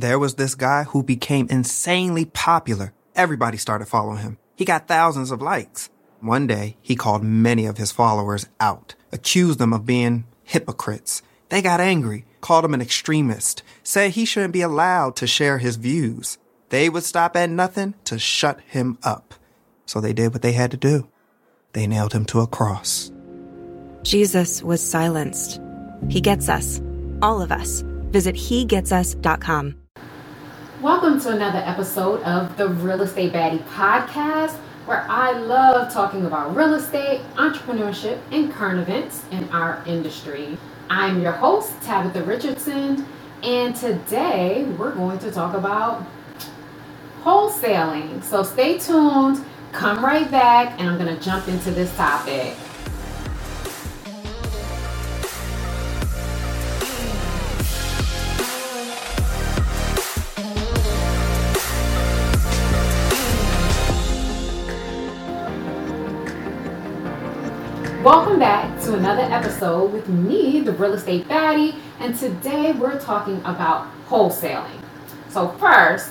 There 0.00 0.18
was 0.18 0.36
this 0.36 0.54
guy 0.54 0.84
who 0.84 1.02
became 1.02 1.46
insanely 1.50 2.24
popular. 2.24 2.94
Everybody 3.14 3.58
started 3.58 3.84
following 3.84 4.16
him. 4.16 4.38
He 4.56 4.64
got 4.64 4.88
thousands 4.88 5.30
of 5.30 5.42
likes. 5.42 5.90
One 6.20 6.46
day, 6.46 6.78
he 6.80 6.96
called 6.96 7.22
many 7.22 7.66
of 7.66 7.76
his 7.76 7.92
followers 7.92 8.46
out, 8.60 8.94
accused 9.12 9.58
them 9.58 9.74
of 9.74 9.84
being 9.84 10.24
hypocrites. 10.42 11.20
They 11.50 11.60
got 11.60 11.80
angry, 11.80 12.24
called 12.40 12.64
him 12.64 12.72
an 12.72 12.80
extremist, 12.80 13.62
said 13.82 14.12
he 14.12 14.24
shouldn't 14.24 14.54
be 14.54 14.62
allowed 14.62 15.16
to 15.16 15.26
share 15.26 15.58
his 15.58 15.76
views. 15.76 16.38
They 16.70 16.88
would 16.88 17.04
stop 17.04 17.36
at 17.36 17.50
nothing 17.50 17.92
to 18.04 18.18
shut 18.18 18.58
him 18.62 18.96
up. 19.02 19.34
So 19.84 20.00
they 20.00 20.14
did 20.14 20.32
what 20.32 20.40
they 20.40 20.52
had 20.52 20.70
to 20.70 20.78
do. 20.78 21.10
They 21.74 21.86
nailed 21.86 22.14
him 22.14 22.24
to 22.26 22.40
a 22.40 22.46
cross. 22.46 23.12
Jesus 24.02 24.62
was 24.62 24.80
silenced. 24.80 25.60
He 26.08 26.22
gets 26.22 26.48
us, 26.48 26.80
all 27.20 27.42
of 27.42 27.52
us. 27.52 27.82
Visit 28.12 28.34
hegetsus.com. 28.34 29.79
Welcome 30.80 31.20
to 31.20 31.28
another 31.28 31.58
episode 31.58 32.22
of 32.22 32.56
the 32.56 32.66
Real 32.66 33.02
Estate 33.02 33.34
Baddie 33.34 33.62
podcast, 33.64 34.54
where 34.86 35.04
I 35.10 35.32
love 35.32 35.92
talking 35.92 36.24
about 36.24 36.56
real 36.56 36.72
estate, 36.72 37.20
entrepreneurship, 37.34 38.18
and 38.32 38.50
current 38.50 38.80
events 38.80 39.22
in 39.30 39.46
our 39.50 39.84
industry. 39.86 40.56
I'm 40.88 41.20
your 41.20 41.32
host, 41.32 41.74
Tabitha 41.82 42.22
Richardson, 42.22 43.06
and 43.42 43.76
today 43.76 44.64
we're 44.78 44.94
going 44.94 45.18
to 45.18 45.30
talk 45.30 45.54
about 45.54 46.02
wholesaling. 47.24 48.24
So 48.24 48.42
stay 48.42 48.78
tuned, 48.78 49.44
come 49.72 50.02
right 50.02 50.30
back, 50.30 50.80
and 50.80 50.88
I'm 50.88 50.98
going 50.98 51.14
to 51.14 51.22
jump 51.22 51.46
into 51.46 51.72
this 51.72 51.94
topic. 51.94 52.56
Welcome 68.02 68.38
back 68.38 68.80
to 68.84 68.94
another 68.94 69.24
episode 69.24 69.92
with 69.92 70.08
me, 70.08 70.60
the 70.60 70.72
Real 70.72 70.94
Estate 70.94 71.28
Baddie, 71.28 71.74
and 71.98 72.18
today 72.18 72.72
we're 72.72 72.98
talking 72.98 73.36
about 73.40 73.88
wholesaling. 74.08 74.80
So, 75.28 75.48
first, 75.58 76.10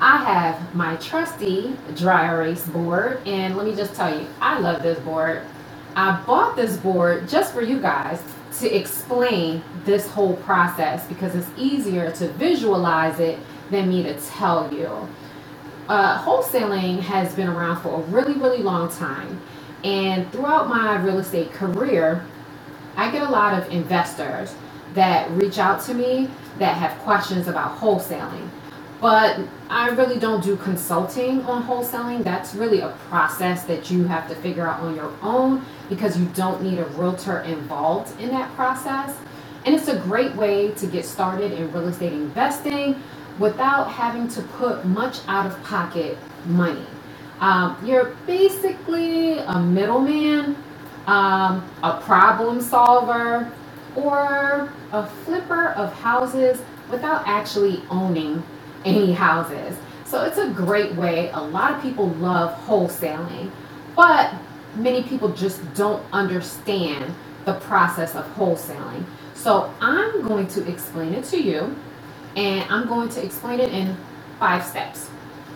I 0.00 0.16
have 0.16 0.74
my 0.74 0.96
trusty 0.96 1.76
dry 1.94 2.28
erase 2.28 2.66
board, 2.66 3.20
and 3.24 3.56
let 3.56 3.66
me 3.68 3.76
just 3.76 3.94
tell 3.94 4.12
you, 4.12 4.26
I 4.40 4.58
love 4.58 4.82
this 4.82 4.98
board. 4.98 5.42
I 5.94 6.20
bought 6.26 6.56
this 6.56 6.76
board 6.76 7.28
just 7.28 7.54
for 7.54 7.62
you 7.62 7.80
guys 7.80 8.20
to 8.58 8.76
explain 8.76 9.62
this 9.84 10.08
whole 10.08 10.34
process 10.38 11.06
because 11.06 11.36
it's 11.36 11.50
easier 11.56 12.10
to 12.10 12.32
visualize 12.32 13.20
it 13.20 13.38
than 13.70 13.88
me 13.88 14.02
to 14.02 14.20
tell 14.22 14.74
you. 14.74 14.88
Uh, 15.88 16.20
wholesaling 16.24 16.98
has 16.98 17.32
been 17.36 17.48
around 17.48 17.80
for 17.80 18.00
a 18.00 18.02
really, 18.06 18.34
really 18.34 18.62
long 18.62 18.90
time 18.90 19.40
and 19.84 20.30
throughout 20.32 20.68
my 20.68 20.96
real 21.02 21.18
estate 21.18 21.52
career, 21.52 22.24
I 22.96 23.10
get 23.10 23.22
a 23.22 23.30
lot 23.30 23.60
of 23.60 23.70
investors 23.72 24.54
that 24.94 25.30
reach 25.32 25.58
out 25.58 25.80
to 25.82 25.94
me 25.94 26.28
that 26.58 26.76
have 26.76 26.98
questions 27.00 27.48
about 27.48 27.78
wholesaling. 27.78 28.48
But 29.00 29.40
I 29.68 29.88
really 29.88 30.18
don't 30.18 30.44
do 30.44 30.56
consulting 30.56 31.42
on 31.46 31.64
wholesaling. 31.64 32.22
That's 32.22 32.54
really 32.54 32.80
a 32.80 32.90
process 33.08 33.64
that 33.64 33.90
you 33.90 34.04
have 34.04 34.28
to 34.28 34.34
figure 34.36 34.66
out 34.66 34.80
on 34.80 34.94
your 34.94 35.12
own 35.22 35.64
because 35.88 36.16
you 36.16 36.26
don't 36.34 36.62
need 36.62 36.78
a 36.78 36.84
realtor 36.84 37.40
involved 37.40 38.20
in 38.20 38.28
that 38.28 38.54
process. 38.54 39.16
And 39.64 39.74
it's 39.74 39.88
a 39.88 39.98
great 39.98 40.34
way 40.36 40.70
to 40.72 40.86
get 40.86 41.04
started 41.04 41.52
in 41.52 41.72
real 41.72 41.88
estate 41.88 42.12
investing 42.12 43.02
without 43.38 43.90
having 43.90 44.28
to 44.28 44.42
put 44.42 44.84
much 44.84 45.18
out 45.26 45.46
of 45.46 45.64
pocket 45.64 46.16
money. 46.46 46.86
Um, 47.42 47.76
you're 47.84 48.14
basically 48.24 49.38
a 49.38 49.58
middleman, 49.58 50.56
um, 51.08 51.68
a 51.82 52.00
problem 52.00 52.60
solver, 52.60 53.50
or 53.96 54.72
a 54.92 55.06
flipper 55.24 55.70
of 55.70 55.92
houses 55.92 56.62
without 56.88 57.26
actually 57.26 57.82
owning 57.90 58.44
any 58.84 59.12
houses. 59.12 59.76
So 60.04 60.22
it's 60.24 60.38
a 60.38 60.50
great 60.50 60.94
way. 60.94 61.30
A 61.32 61.40
lot 61.40 61.72
of 61.74 61.82
people 61.82 62.10
love 62.10 62.56
wholesaling, 62.64 63.50
but 63.96 64.32
many 64.76 65.02
people 65.02 65.30
just 65.30 65.60
don't 65.74 66.04
understand 66.12 67.12
the 67.44 67.54
process 67.54 68.14
of 68.14 68.24
wholesaling. 68.36 69.04
So 69.34 69.74
I'm 69.80 70.28
going 70.28 70.46
to 70.46 70.68
explain 70.70 71.12
it 71.12 71.24
to 71.24 71.42
you, 71.42 71.74
and 72.36 72.70
I'm 72.70 72.86
going 72.86 73.08
to 73.08 73.24
explain 73.24 73.58
it 73.58 73.72
in 73.72 73.96
five 74.38 74.64
steps. 74.64 75.10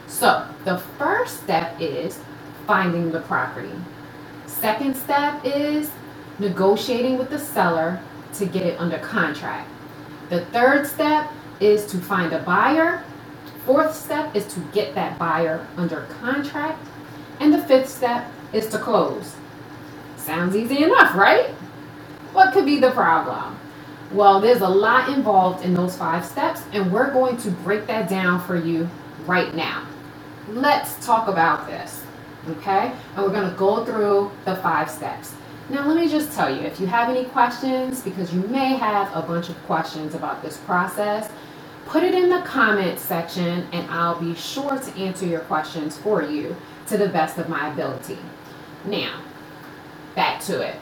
So 0.07 0.47
the 0.65 0.79
first 0.99 1.43
step 1.43 1.81
is 1.81 2.19
finding 2.67 3.11
the 3.11 3.21
property. 3.21 3.73
Second 4.47 4.97
step 4.97 5.41
is 5.45 5.91
negotiating 6.39 7.19
with 7.19 7.31
the 7.31 7.39
seller 7.39 8.01
to 8.35 8.47
get 8.47 8.67
it 8.67 8.81
under 8.81 8.99
contract. 8.99 9.69
The 10.29 10.45
third 10.47 10.87
step 10.87 11.31
is 11.61 11.87
to 11.87 11.99
find 11.99 12.33
a 12.33 12.41
buyer. 12.43 13.05
Fourth 13.65 13.95
step 13.95 14.35
is 14.35 14.47
to 14.55 14.61
get 14.73 14.95
that 14.95 15.19
buyer 15.19 15.67
under 15.77 16.03
contract. 16.21 16.79
And 17.41 17.53
the 17.53 17.63
fifth 17.63 17.89
step 17.89 18.31
is 18.53 18.69
to 18.69 18.79
close. 18.79 19.35
Sounds 20.17 20.57
easy 20.57 20.83
enough, 20.83 21.15
right? 21.15 21.51
What 22.33 22.53
could 22.53 22.65
be 22.65 22.79
the 22.79 22.91
problem? 22.93 23.59
Well, 24.13 24.41
there's 24.41 24.61
a 24.61 24.69
lot 24.69 25.09
involved 25.09 25.65
in 25.65 25.75
those 25.75 25.97
five 25.97 26.25
steps, 26.25 26.63
and 26.73 26.93
we're 26.93 27.13
going 27.13 27.37
to 27.39 27.51
break 27.51 27.87
that 27.87 28.09
down 28.09 28.41
for 28.47 28.57
you 28.57 28.89
right 29.27 29.55
now 29.55 29.87
let's 30.49 31.05
talk 31.05 31.29
about 31.29 31.67
this, 31.67 32.03
okay? 32.49 32.93
And 33.15 33.25
we're 33.25 33.33
going 33.33 33.51
to 33.51 33.57
go 33.57 33.85
through 33.85 34.31
the 34.45 34.57
five 34.57 34.91
steps. 34.91 35.35
Now, 35.69 35.87
let 35.87 35.97
me 35.97 36.09
just 36.09 36.33
tell 36.37 36.55
you 36.55 36.63
if 36.63 36.79
you 36.79 36.87
have 36.87 37.09
any 37.09 37.25
questions, 37.25 38.01
because 38.03 38.33
you 38.33 38.41
may 38.43 38.77
have 38.77 39.15
a 39.17 39.23
bunch 39.27 39.49
of 39.49 39.57
questions 39.65 40.15
about 40.15 40.43
this 40.43 40.57
process, 40.59 41.31
put 41.87 42.05
it 42.05 42.15
in 42.15 42.29
the 42.29 42.43
comment 42.43 42.99
section 42.99 43.67
and 43.73 43.91
I'll 43.91 44.21
be 44.21 44.35
sure 44.35 44.79
to 44.79 44.97
answer 44.97 45.27
your 45.27 45.41
questions 45.41 45.99
for 45.99 46.23
you 46.23 46.55
to 46.87 46.97
the 46.97 47.09
best 47.09 47.39
of 47.39 47.49
my 47.49 47.73
ability. 47.73 48.19
Now, 48.85 49.23
back 50.15 50.41
to 50.43 50.61
it. 50.61 50.77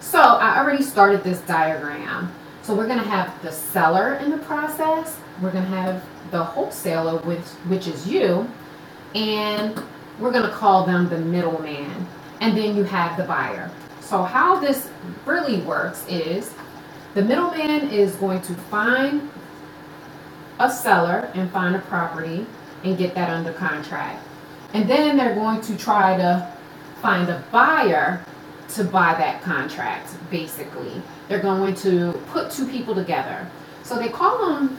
So, 0.00 0.20
I 0.20 0.58
already 0.58 0.82
started 0.82 1.24
this 1.24 1.40
diagram. 1.40 2.30
So, 2.62 2.74
we're 2.76 2.86
going 2.86 3.00
to 3.00 3.08
have 3.08 3.42
the 3.42 3.50
seller 3.50 4.14
in 4.14 4.30
the 4.30 4.38
process, 4.38 5.18
we're 5.40 5.50
going 5.50 5.64
to 5.64 5.70
have 5.70 6.04
the 6.30 6.42
wholesaler, 6.42 7.18
which, 7.22 7.40
which 7.66 7.88
is 7.88 8.06
you, 8.06 8.48
and 9.14 9.82
we're 10.20 10.30
going 10.30 10.48
to 10.48 10.54
call 10.54 10.86
them 10.86 11.08
the 11.08 11.18
middleman. 11.18 12.06
And 12.40 12.56
then 12.56 12.76
you 12.76 12.84
have 12.84 13.16
the 13.16 13.24
buyer. 13.24 13.70
So, 14.00 14.22
how 14.22 14.60
this 14.60 14.88
really 15.26 15.60
works 15.62 16.04
is 16.08 16.54
the 17.14 17.22
middleman 17.22 17.90
is 17.90 18.14
going 18.16 18.42
to 18.42 18.54
find 18.54 19.28
a 20.58 20.70
seller 20.70 21.30
and 21.34 21.50
find 21.50 21.74
a 21.74 21.80
property 21.80 22.46
and 22.84 22.96
get 22.96 23.14
that 23.14 23.28
under 23.30 23.52
contract. 23.52 24.24
And 24.74 24.88
then 24.88 25.16
they're 25.16 25.34
going 25.34 25.60
to 25.62 25.76
try 25.76 26.16
to 26.16 26.52
find 27.00 27.28
a 27.28 27.42
buyer 27.50 28.24
to 28.70 28.84
buy 28.84 29.14
that 29.14 29.42
contract, 29.42 30.14
basically. 30.30 31.02
They're 31.28 31.40
going 31.40 31.74
to 31.76 32.12
put 32.28 32.50
two 32.50 32.66
people 32.66 32.94
together. 32.94 33.48
So 33.82 33.96
they 33.96 34.08
call 34.08 34.46
them 34.46 34.78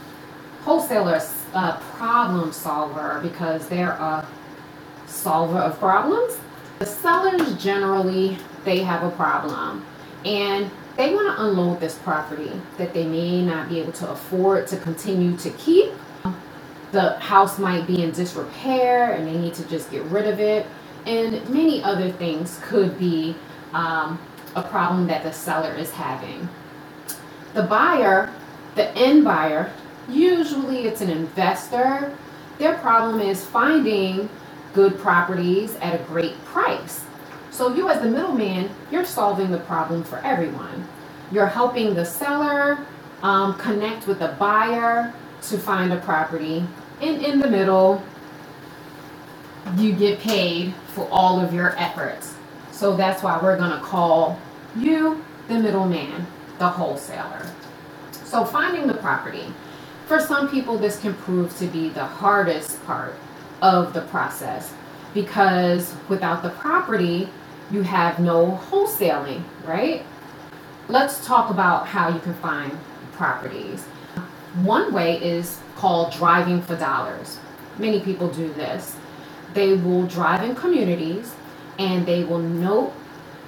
wholesalers 0.64 1.44
a 1.54 1.80
problem 1.96 2.52
solver 2.52 3.20
because 3.22 3.68
they're 3.68 3.92
a 3.92 4.28
solver 5.08 5.58
of 5.58 5.80
problems. 5.80 6.38
The 6.80 6.86
sellers 6.86 7.62
generally 7.64 8.38
they 8.64 8.80
have 8.80 9.04
a 9.04 9.12
problem 9.12 9.86
and 10.26 10.70
they 10.96 11.14
want 11.14 11.36
to 11.36 11.44
unload 11.46 11.80
this 11.80 11.98
property 12.00 12.52
that 12.78 12.94
they 12.94 13.06
may 13.06 13.42
not 13.42 13.68
be 13.68 13.80
able 13.80 13.92
to 13.94 14.10
afford 14.12 14.68
to 14.68 14.78
continue 14.78 15.36
to 15.38 15.50
keep. 15.52 15.92
The 16.92 17.18
house 17.20 17.58
might 17.58 17.88
be 17.88 18.04
in 18.04 18.12
disrepair 18.12 19.14
and 19.14 19.28
they 19.28 19.34
need 19.34 19.56
to 19.56 19.68
just 19.68 19.90
get 19.90 20.04
rid 20.04 20.28
of 20.28 20.40
it. 20.40 20.68
And 21.06 21.48
many 21.50 21.84
other 21.84 22.12
things 22.12 22.60
could 22.64 22.98
be 23.00 23.36
um, 23.74 24.20
a 24.56 24.64
problem 24.64 25.08
that 25.08 25.24
the 25.24 25.32
seller 25.32 25.74
is 25.74 25.92
having. 25.92 26.50
The 27.54 27.64
buyer, 27.64 28.34
the 28.76 28.90
end 28.96 29.24
buyer, 29.24 29.72
Usually 30.10 30.86
it's 30.86 31.02
an 31.02 31.10
investor. 31.10 32.16
Their 32.58 32.78
problem 32.80 33.22
is 33.22 33.46
finding 33.46 34.30
good 34.74 34.98
properties 35.00 35.76
at 35.76 36.00
a 36.00 36.04
great 36.04 36.38
price. 36.46 37.04
So 37.52 37.74
you 37.74 37.90
as 37.90 38.02
the 38.02 38.10
middleman, 38.10 38.70
you're 38.92 39.06
solving 39.06 39.52
the 39.52 39.60
problem 39.60 40.04
for 40.04 40.18
everyone. 40.20 40.88
You're 41.32 41.48
helping 41.48 41.94
the 41.94 42.06
seller 42.06 42.86
um, 43.22 43.58
connect 43.58 44.08
with 44.08 44.20
the 44.20 44.36
buyer 44.40 45.14
to 45.44 45.58
find 45.58 45.94
a 45.94 45.98
property. 45.98 46.66
And 47.02 47.24
in 47.24 47.40
the 47.40 47.50
middle, 47.50 48.04
you 49.78 49.94
get 49.94 50.20
paid 50.20 50.74
for 50.88 51.08
all 51.10 51.40
of 51.40 51.54
your 51.54 51.78
efforts. 51.78 52.33
So 52.74 52.96
that's 52.98 53.22
why 53.22 53.40
we're 53.42 53.56
going 53.56 53.72
to 53.72 53.86
call 53.86 54.40
you 54.76 55.24
the 55.48 55.60
middleman, 55.60 56.26
the 56.58 56.68
wholesaler. 56.68 57.46
So 58.12 58.44
finding 58.44 58.88
the 58.88 58.96
property. 58.96 59.46
For 60.08 60.20
some 60.20 60.50
people, 60.50 60.78
this 60.78 61.00
can 61.00 61.14
prove 61.14 61.56
to 61.60 61.68
be 61.68 61.90
the 61.90 62.04
hardest 62.04 62.84
part 62.86 63.16
of 63.62 63.94
the 63.94 64.02
process 64.02 64.74
because 65.14 65.96
without 66.10 66.42
the 66.42 66.50
property, 66.50 67.30
you 67.72 67.84
have 67.84 68.20
no 68.20 68.60
wholesaling, 68.70 69.44
right? 69.66 70.04
Let's 70.90 71.26
talk 71.26 71.52
about 71.52 71.88
how 71.88 72.10
you 72.10 72.20
can 72.20 72.34
find 72.34 72.78
properties. 73.14 73.84
One 74.64 74.94
way 74.94 75.24
is 75.24 75.60
called 75.76 76.12
driving 76.14 76.62
for 76.62 76.76
dollars. 76.76 77.38
Many 77.78 78.00
people 78.00 78.30
do 78.30 78.52
this. 78.54 78.96
They 79.54 79.76
will 79.76 80.08
drive 80.08 80.44
in 80.44 80.56
communities 80.56 81.34
and 81.80 82.06
they 82.06 82.24
will 82.24 82.40
note 82.40 82.94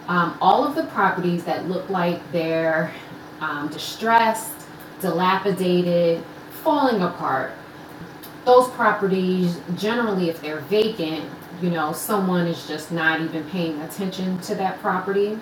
um, 0.08 0.38
all 0.42 0.66
of 0.66 0.76
the 0.76 0.84
properties 0.86 1.44
that 1.46 1.68
look 1.68 1.90
like 1.90 2.20
they're 2.32 2.92
um, 3.42 3.68
distressed, 3.70 4.54
dilapidated, 5.02 6.24
falling 6.64 7.02
apart. 7.02 7.52
Those 8.46 8.70
properties, 8.72 9.60
generally, 9.76 10.30
if 10.30 10.42
they're 10.42 10.62
vacant, 10.62 11.26
you 11.62 11.70
know, 11.72 11.94
someone 11.94 12.48
is 12.48 12.68
just 12.68 12.92
not 12.92 13.22
even 13.22 13.44
paying 13.50 13.82
attention 13.82 14.40
to 14.42 14.56
that 14.56 14.80
property. 14.82 15.40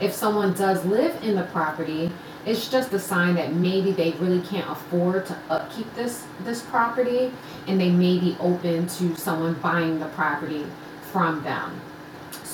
If 0.00 0.12
someone 0.12 0.52
does 0.54 0.84
live 0.84 1.22
in 1.22 1.34
the 1.34 1.44
property, 1.44 2.12
it's 2.46 2.68
just 2.68 2.92
a 2.92 2.98
sign 2.98 3.34
that 3.36 3.54
maybe 3.54 3.92
they 3.92 4.12
really 4.12 4.40
can't 4.42 4.70
afford 4.70 5.26
to 5.26 5.38
upkeep 5.48 5.92
this 5.94 6.26
this 6.44 6.60
property 6.62 7.32
and 7.66 7.80
they 7.80 7.90
may 7.90 8.18
be 8.18 8.36
open 8.38 8.86
to 8.86 9.16
someone 9.16 9.54
buying 9.54 9.98
the 9.98 10.06
property 10.08 10.66
from 11.10 11.42
them. 11.42 11.80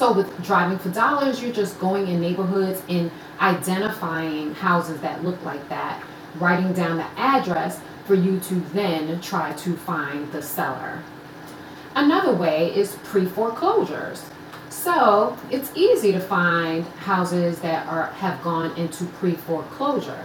So 0.01 0.13
with 0.13 0.43
driving 0.43 0.79
for 0.79 0.89
dollars, 0.89 1.43
you're 1.43 1.53
just 1.53 1.79
going 1.79 2.09
in 2.09 2.23
neighborhoods 2.23 2.83
and 2.89 3.11
identifying 3.39 4.55
houses 4.55 4.99
that 5.03 5.23
look 5.23 5.45
like 5.45 5.69
that, 5.69 6.03
writing 6.37 6.73
down 6.73 6.97
the 6.97 7.21
address 7.21 7.79
for 8.07 8.15
you 8.15 8.41
to 8.41 8.55
then 8.73 9.21
try 9.21 9.53
to 9.53 9.77
find 9.77 10.33
the 10.33 10.41
seller. 10.41 11.03
Another 11.95 12.33
way 12.33 12.75
is 12.75 12.97
pre-foreclosures. 13.05 14.25
So 14.71 15.37
it's 15.51 15.71
easy 15.75 16.13
to 16.13 16.21
find 16.21 16.87
houses 17.05 17.59
that 17.59 17.87
are 17.87 18.07
have 18.07 18.43
gone 18.43 18.75
into 18.79 19.05
pre-foreclosure. 19.05 20.25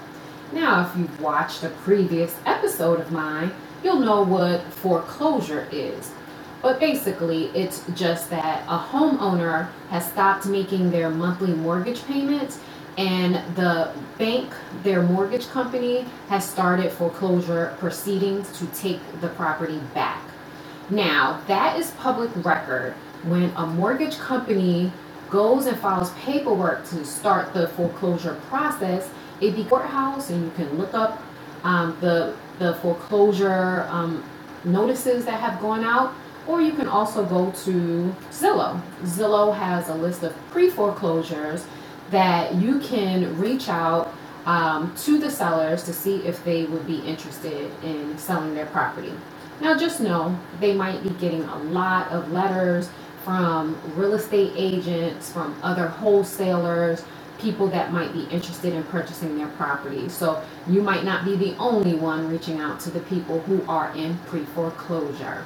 Now, 0.54 0.88
if 0.88 0.98
you've 0.98 1.20
watched 1.20 1.66
a 1.66 1.70
previous 1.70 2.34
episode 2.46 3.02
of 3.02 3.12
mine, 3.12 3.52
you'll 3.84 4.00
know 4.00 4.24
what 4.24 4.64
foreclosure 4.72 5.68
is. 5.70 6.14
But 6.66 6.80
basically, 6.80 7.50
it's 7.54 7.86
just 7.94 8.32
that 8.32 8.64
a 8.68 8.80
homeowner 8.80 9.70
has 9.92 10.04
stopped 10.08 10.48
making 10.48 10.90
their 10.90 11.12
monthly 11.12 11.54
mortgage 11.54 12.04
payments 12.06 12.60
and 12.98 13.36
the 13.56 13.92
bank, 14.18 14.52
their 14.82 15.04
mortgage 15.04 15.48
company, 15.50 16.08
has 16.28 16.44
started 16.44 16.92
foreclosure 16.92 17.76
proceedings 17.78 18.52
to 18.58 18.66
take 18.82 19.00
the 19.22 19.28
property 19.28 19.80
back. 19.94 20.24
Now, 20.90 21.40
that 21.46 21.78
is 21.78 21.92
public 22.00 22.32
record. 22.44 22.94
When 23.26 23.52
a 23.58 23.68
mortgage 23.68 24.18
company 24.18 24.92
goes 25.30 25.68
and 25.68 25.78
files 25.78 26.14
paperwork 26.14 26.84
to 26.90 27.06
start 27.06 27.54
the 27.54 27.68
foreclosure 27.68 28.42
process, 28.50 29.08
it 29.40 29.56
be 29.56 29.66
courthouse, 29.66 30.32
and 30.32 30.44
you 30.44 30.52
can 30.56 30.80
look 30.80 30.96
up 30.96 31.22
um, 31.64 31.96
the 32.02 32.34
the 32.58 32.74
foreclosure 32.82 33.86
um, 33.88 34.24
notices 34.64 35.26
that 35.26 35.40
have 35.40 35.62
gone 35.62 35.84
out, 35.84 36.16
or 36.48 36.62
you 36.62 36.72
can 36.72 36.88
also 36.88 37.26
go 37.26 37.52
to 37.64 38.16
Zillow. 38.32 38.82
Zillow 39.04 39.56
has 39.56 39.90
a 39.90 39.96
list 39.96 40.24
of 40.24 40.36
pre 40.52 40.70
foreclosures 40.70 41.66
that 42.12 42.56
you 42.56 42.80
can 42.80 43.38
reach 43.40 43.68
out 43.68 44.14
um, 44.46 44.94
to 44.98 45.18
the 45.18 45.30
sellers 45.30 45.84
to 45.84 45.94
see 45.94 46.18
if 46.18 46.44
they 46.44 46.66
would 46.66 46.86
be 46.86 47.00
interested 47.00 47.72
in 47.84 48.18
selling 48.18 48.54
their 48.54 48.68
property. 48.68 49.12
Now, 49.60 49.78
just 49.78 50.00
know 50.00 50.38
they 50.60 50.74
might 50.74 51.02
be 51.02 51.10
getting 51.12 51.44
a 51.44 51.58
lot 51.58 52.12
of 52.12 52.32
letters 52.32 52.90
from 53.24 53.80
real 53.96 54.14
estate 54.14 54.54
agents, 54.56 55.32
from 55.32 55.58
other 55.64 55.88
wholesalers, 55.88 57.04
people 57.40 57.68
that 57.68 57.92
might 57.92 58.14
be 58.14 58.26
interested 58.26 58.74
in 58.74 58.84
purchasing 58.84 59.38
their 59.38 59.48
property. 59.50 60.10
So, 60.10 60.44
you 60.68 60.82
might 60.82 61.04
not 61.04 61.26
be 61.26 61.36
the 61.36 61.56
only 61.58 61.96
one 61.96 62.30
reaching 62.30 62.60
out 62.60 62.80
to 62.82 62.92
the 62.92 63.00
people 63.02 63.40
who 63.42 63.64
are 63.68 63.92
in 63.96 64.18
pre 64.28 64.44
foreclosure. 64.44 65.46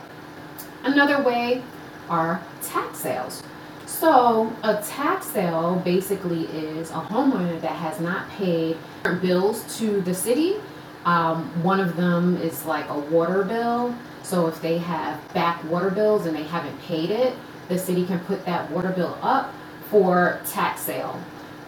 Another 0.83 1.21
way 1.23 1.61
are 2.09 2.41
tax 2.61 2.99
sales. 2.99 3.43
So, 3.85 4.53
a 4.63 4.81
tax 4.83 5.27
sale 5.27 5.81
basically 5.83 6.45
is 6.45 6.91
a 6.91 7.01
homeowner 7.01 7.59
that 7.61 7.71
has 7.71 7.99
not 7.99 8.29
paid 8.29 8.77
bills 9.21 9.77
to 9.79 10.01
the 10.01 10.13
city 10.13 10.57
um, 11.05 11.63
one 11.63 11.79
of 11.79 11.95
them 11.95 12.37
is 12.37 12.65
like 12.65 12.87
a 12.89 12.99
water 12.99 13.43
bill. 13.43 13.95
So 14.23 14.47
if 14.47 14.61
they 14.61 14.77
have 14.77 15.33
back 15.33 15.63
water 15.63 15.89
bills 15.89 16.25
and 16.25 16.35
they 16.35 16.43
haven't 16.43 16.79
paid 16.81 17.09
it, 17.09 17.35
the 17.67 17.77
city 17.77 18.05
can 18.05 18.19
put 18.21 18.45
that 18.45 18.69
water 18.71 18.89
bill 18.89 19.17
up 19.21 19.53
for 19.89 20.39
tax 20.45 20.81
sale. 20.81 21.19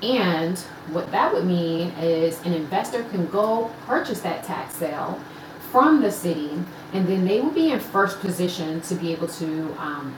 And 0.03 0.57
what 0.91 1.11
that 1.11 1.33
would 1.33 1.45
mean 1.45 1.89
is 1.99 2.39
an 2.43 2.53
investor 2.53 3.03
can 3.05 3.27
go 3.27 3.71
purchase 3.85 4.21
that 4.21 4.43
tax 4.43 4.75
sale 4.75 5.19
from 5.71 6.01
the 6.01 6.11
city, 6.11 6.51
and 6.93 7.07
then 7.07 7.25
they 7.25 7.39
will 7.39 7.51
be 7.51 7.71
in 7.71 7.79
first 7.79 8.19
position 8.19 8.81
to 8.81 8.95
be 8.95 9.11
able 9.11 9.27
to, 9.27 9.75
um, 9.79 10.15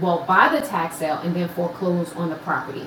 well, 0.00 0.24
buy 0.26 0.48
the 0.48 0.64
tax 0.66 0.96
sale 0.96 1.18
and 1.24 1.34
then 1.34 1.48
foreclose 1.48 2.12
on 2.14 2.30
the 2.30 2.36
property. 2.36 2.86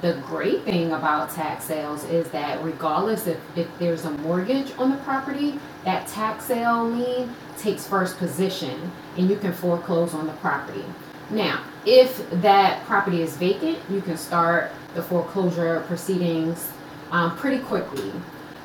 The 0.00 0.14
great 0.26 0.62
thing 0.62 0.92
about 0.92 1.30
tax 1.30 1.64
sales 1.64 2.04
is 2.04 2.28
that 2.30 2.62
regardless 2.64 3.26
if, 3.26 3.38
if 3.56 3.68
there's 3.78 4.06
a 4.06 4.10
mortgage 4.10 4.72
on 4.78 4.90
the 4.90 4.96
property, 4.98 5.60
that 5.84 6.06
tax 6.08 6.46
sale 6.46 6.84
lien 6.88 7.34
takes 7.58 7.86
first 7.86 8.16
position 8.16 8.90
and 9.16 9.28
you 9.28 9.36
can 9.36 9.52
foreclose 9.52 10.14
on 10.14 10.26
the 10.26 10.32
property. 10.34 10.84
Now, 11.28 11.62
if 11.86 12.28
that 12.40 12.84
property 12.86 13.22
is 13.22 13.36
vacant, 13.36 13.78
you 13.90 14.00
can 14.00 14.16
start 14.16 14.72
the 14.94 15.02
foreclosure 15.02 15.84
proceedings 15.86 16.72
um, 17.10 17.36
pretty 17.36 17.62
quickly. 17.62 18.12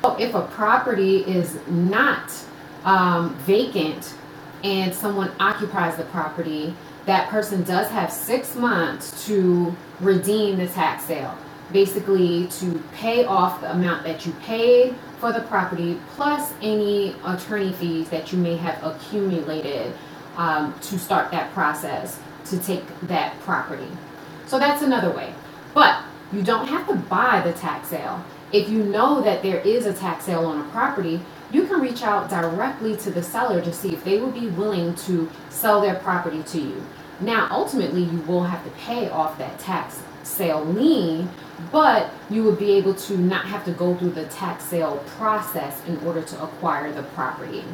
So 0.02 0.16
if 0.16 0.34
a 0.34 0.42
property 0.42 1.18
is 1.18 1.58
not 1.68 2.32
um, 2.86 3.34
vacant 3.40 4.14
and 4.64 4.94
someone 4.94 5.30
occupies 5.38 5.96
the 5.96 6.04
property, 6.04 6.74
that 7.04 7.28
person 7.28 7.62
does 7.64 7.90
have 7.90 8.10
six 8.10 8.56
months 8.56 9.26
to 9.26 9.76
redeem 10.00 10.56
the 10.56 10.66
tax 10.68 11.04
sale. 11.04 11.36
Basically, 11.72 12.46
to 12.46 12.82
pay 12.94 13.24
off 13.24 13.60
the 13.60 13.72
amount 13.72 14.04
that 14.04 14.24
you 14.24 14.32
paid 14.44 14.94
for 15.18 15.32
the 15.32 15.40
property 15.40 15.98
plus 16.14 16.52
any 16.62 17.14
attorney 17.24 17.72
fees 17.72 18.08
that 18.10 18.32
you 18.32 18.38
may 18.38 18.56
have 18.56 18.82
accumulated 18.84 19.92
um, 20.36 20.74
to 20.82 20.98
start 20.98 21.30
that 21.32 21.52
process 21.52 22.20
to 22.46 22.58
take 22.58 22.84
that 23.02 23.38
property. 23.40 23.88
So 24.46 24.58
that's 24.58 24.82
another 24.82 25.10
way. 25.10 25.34
But 25.74 26.02
you 26.32 26.42
don't 26.42 26.68
have 26.68 26.86
to 26.88 26.94
buy 26.94 27.40
the 27.40 27.52
tax 27.52 27.88
sale. 27.88 28.24
If 28.52 28.68
you 28.68 28.84
know 28.84 29.20
that 29.22 29.42
there 29.42 29.60
is 29.60 29.86
a 29.86 29.92
tax 29.92 30.24
sale 30.24 30.46
on 30.46 30.60
a 30.60 30.68
property, 30.70 31.20
you 31.56 31.66
can 31.66 31.80
reach 31.80 32.02
out 32.02 32.28
directly 32.28 32.94
to 32.98 33.10
the 33.10 33.22
seller 33.22 33.62
to 33.62 33.72
see 33.72 33.94
if 33.94 34.04
they 34.04 34.20
would 34.20 34.34
be 34.34 34.48
willing 34.48 34.94
to 34.94 35.30
sell 35.48 35.80
their 35.80 35.94
property 35.94 36.42
to 36.42 36.60
you. 36.60 36.86
Now, 37.18 37.48
ultimately, 37.50 38.02
you 38.02 38.20
will 38.20 38.44
have 38.44 38.62
to 38.64 38.70
pay 38.72 39.08
off 39.08 39.38
that 39.38 39.58
tax 39.58 40.02
sale 40.22 40.62
lien, 40.62 41.30
but 41.72 42.10
you 42.28 42.44
would 42.44 42.58
be 42.58 42.72
able 42.72 42.92
to 42.92 43.16
not 43.16 43.46
have 43.46 43.64
to 43.64 43.70
go 43.70 43.94
through 43.94 44.10
the 44.10 44.26
tax 44.26 44.64
sale 44.64 45.02
process 45.16 45.82
in 45.86 45.96
order 46.06 46.20
to 46.20 46.42
acquire 46.42 46.92
the 46.92 47.04
property. 47.04 47.64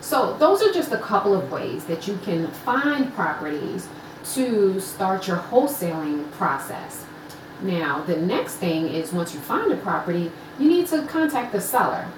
So, 0.00 0.36
those 0.38 0.60
are 0.60 0.72
just 0.72 0.90
a 0.90 0.98
couple 0.98 1.32
of 1.32 1.52
ways 1.52 1.84
that 1.84 2.08
you 2.08 2.18
can 2.24 2.48
find 2.48 3.14
properties 3.14 3.86
to 4.34 4.80
start 4.80 5.28
your 5.28 5.36
wholesaling 5.36 6.28
process. 6.32 7.04
Now, 7.60 8.02
the 8.02 8.16
next 8.16 8.56
thing 8.56 8.88
is 8.88 9.12
once 9.12 9.32
you 9.32 9.38
find 9.38 9.70
a 9.70 9.76
property, 9.76 10.32
you 10.58 10.68
need 10.68 10.88
to 10.88 11.06
contact 11.06 11.52
the 11.52 11.60
seller. 11.60 12.08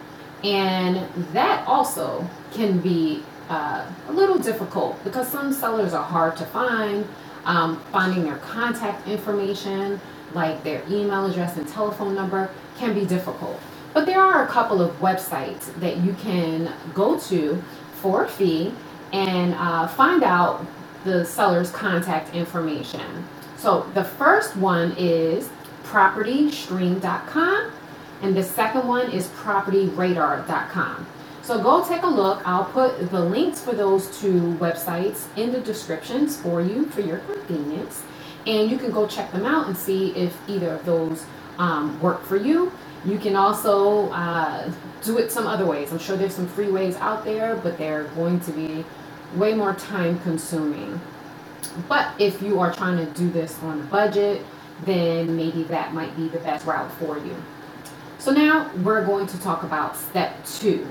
And 0.45 1.09
that 1.33 1.67
also 1.67 2.29
can 2.53 2.79
be 2.79 3.23
uh, 3.49 3.91
a 4.09 4.13
little 4.13 4.39
difficult 4.39 5.03
because 5.03 5.27
some 5.29 5.53
sellers 5.53 5.95
are 5.95 6.05
hard 6.05 6.37
to 6.37 6.45
find. 6.45 7.07
Um, 7.47 7.79
finding 7.93 8.25
their 8.25 8.39
contact 8.39 9.07
information, 9.07 10.01
like 10.33 10.65
their 10.65 10.83
email 10.89 11.27
address 11.27 11.59
and 11.59 11.69
telephone 11.69 12.15
number, 12.15 12.51
can 12.79 12.95
be 12.95 13.05
difficult. 13.05 13.61
But 13.93 14.07
there 14.07 14.21
are 14.21 14.45
a 14.45 14.49
couple 14.49 14.81
of 14.81 14.99
websites 14.99 15.75
that 15.81 15.99
you 15.99 16.15
can 16.15 16.73
go 16.95 17.19
to 17.21 17.63
for 17.97 18.25
a 18.25 18.29
fee 18.29 18.73
and 19.13 19.55
uh, 19.55 19.87
find 19.89 20.23
out 20.23 20.67
the 21.05 21.25
seller's 21.25 21.71
contact 21.71 22.35
information. 22.35 23.29
So 23.57 23.87
the 23.95 24.05
first 24.05 24.57
one 24.57 24.95
is 24.97 25.51
propstream.com 25.85 27.73
and 28.25 28.35
the 28.35 28.43
second 28.43 28.89
one 28.89 29.11
is 29.11 29.29
propertyradar.com. 29.29 31.07
So 31.43 31.63
go 31.63 31.87
take 31.87 32.05
a 32.05 32.09
look. 32.09 32.41
I'll 32.49 32.65
put 32.65 33.11
the 33.11 33.21
links 33.21 33.61
for 33.61 33.75
those 33.75 34.19
two 34.19 34.57
websites 34.59 35.27
in 35.37 35.53
the 35.53 35.61
descriptions 35.61 36.35
for 36.41 36.63
you 36.63 36.87
for 36.87 37.03
your 37.03 37.19
convenience. 37.19 38.03
And 38.47 38.71
you 38.71 38.79
can 38.79 38.93
go 38.93 39.07
check 39.07 39.31
them 39.31 39.45
out 39.45 39.67
and 39.67 39.77
see 39.77 40.13
if 40.13 40.35
either 40.49 40.71
of 40.71 40.87
those 40.87 41.27
um, 41.59 42.01
work 42.01 42.23
for 42.23 42.37
you. 42.39 42.73
You 43.05 43.19
can 43.19 43.37
also 43.37 44.09
uh, 44.09 44.73
do 45.03 45.19
it 45.19 45.31
some 45.31 45.47
other 45.47 45.67
ways. 45.67 45.93
I'm 45.93 45.99
sure 45.99 46.17
there's 46.17 46.35
some 46.35 46.49
free 46.49 46.71
ways 46.71 46.97
out 46.97 47.27
there, 47.27 47.57
but 47.57 47.77
they're 47.77 48.05
going 48.15 48.41
to 48.41 48.53
be 48.53 48.87
way 49.35 49.53
more 49.53 49.75
time 49.75 50.19
consuming. 50.21 50.99
But 51.91 52.19
if 52.19 52.41
you 52.41 52.59
are 52.61 52.73
trying 52.73 52.97
to 53.05 53.13
do 53.13 53.29
this 53.29 53.63
on 53.63 53.81
a 53.83 53.85
budget, 53.85 54.41
then 54.87 55.37
maybe 55.37 55.65
that 55.65 55.93
might 55.93 56.17
be 56.17 56.29
the 56.29 56.39
best 56.39 56.65
route 56.65 56.91
for 56.93 57.19
you. 57.19 57.37
So 58.25 58.33
now 58.33 58.71
we're 58.77 59.05
going 59.05 59.27
to 59.27 59.41
talk 59.43 59.65
about 59.65 59.99
step 59.99 60.43
two, 60.47 60.87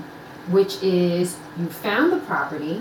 which 0.50 0.80
is 0.84 1.36
you 1.58 1.66
found 1.66 2.12
the 2.12 2.18
property, 2.18 2.80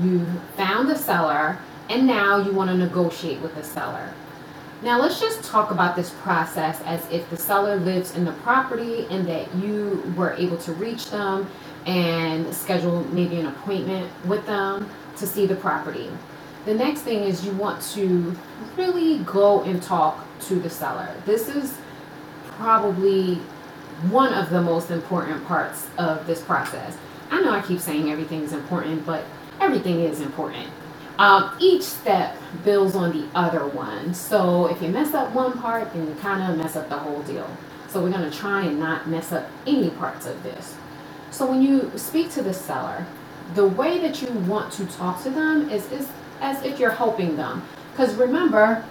you 0.00 0.24
found 0.56 0.88
the 0.88 0.94
seller, 0.94 1.58
and 1.90 2.06
now 2.06 2.36
you 2.36 2.52
want 2.52 2.70
to 2.70 2.76
negotiate 2.76 3.40
with 3.40 3.56
the 3.56 3.64
seller. 3.64 4.14
Now 4.82 5.00
let's 5.00 5.18
just 5.18 5.42
talk 5.42 5.72
about 5.72 5.96
this 5.96 6.10
process 6.22 6.80
as 6.82 7.04
if 7.10 7.28
the 7.28 7.36
seller 7.36 7.74
lives 7.74 8.14
in 8.14 8.24
the 8.24 8.30
property 8.44 9.08
and 9.10 9.26
that 9.26 9.52
you 9.56 10.00
were 10.16 10.34
able 10.34 10.58
to 10.58 10.72
reach 10.74 11.10
them 11.10 11.50
and 11.84 12.54
schedule 12.54 13.02
maybe 13.12 13.40
an 13.40 13.46
appointment 13.46 14.08
with 14.26 14.46
them 14.46 14.88
to 15.16 15.26
see 15.26 15.44
the 15.44 15.56
property. 15.56 16.08
The 16.66 16.74
next 16.74 17.00
thing 17.00 17.24
is 17.24 17.44
you 17.44 17.50
want 17.54 17.82
to 17.94 18.38
really 18.76 19.24
go 19.24 19.64
and 19.64 19.82
talk 19.82 20.24
to 20.42 20.54
the 20.54 20.70
seller. 20.70 21.12
This 21.26 21.48
is 21.48 21.76
probably 22.58 23.40
one 24.10 24.32
of 24.34 24.50
the 24.50 24.60
most 24.60 24.90
important 24.90 25.44
parts 25.46 25.86
of 25.98 26.26
this 26.26 26.40
process. 26.42 26.96
I 27.30 27.40
know 27.40 27.50
I 27.52 27.62
keep 27.62 27.80
saying 27.80 28.10
everything 28.10 28.42
is 28.42 28.52
important, 28.52 29.06
but 29.06 29.24
everything 29.60 30.00
is 30.00 30.20
important. 30.20 30.68
Um, 31.18 31.54
each 31.60 31.82
step 31.82 32.36
builds 32.64 32.96
on 32.96 33.12
the 33.12 33.26
other 33.34 33.66
one. 33.66 34.14
So 34.14 34.66
if 34.66 34.82
you 34.82 34.88
mess 34.88 35.14
up 35.14 35.32
one 35.32 35.58
part, 35.58 35.92
then 35.92 36.06
you 36.08 36.14
kind 36.16 36.50
of 36.50 36.58
mess 36.58 36.74
up 36.74 36.88
the 36.88 36.98
whole 36.98 37.22
deal. 37.22 37.48
So 37.88 38.02
we're 38.02 38.10
going 38.10 38.28
to 38.28 38.36
try 38.36 38.62
and 38.62 38.80
not 38.80 39.08
mess 39.08 39.32
up 39.32 39.48
any 39.66 39.90
parts 39.90 40.26
of 40.26 40.42
this. 40.42 40.74
So 41.30 41.46
when 41.46 41.62
you 41.62 41.92
speak 41.96 42.30
to 42.32 42.42
the 42.42 42.52
seller, 42.54 43.06
the 43.54 43.66
way 43.66 43.98
that 44.00 44.22
you 44.22 44.28
want 44.30 44.72
to 44.74 44.86
talk 44.86 45.22
to 45.22 45.30
them 45.30 45.68
is, 45.70 45.90
is 45.92 46.08
as 46.40 46.62
if 46.64 46.78
you're 46.78 46.90
helping 46.90 47.36
them. 47.36 47.62
Because 47.92 48.14
remember, 48.14 48.84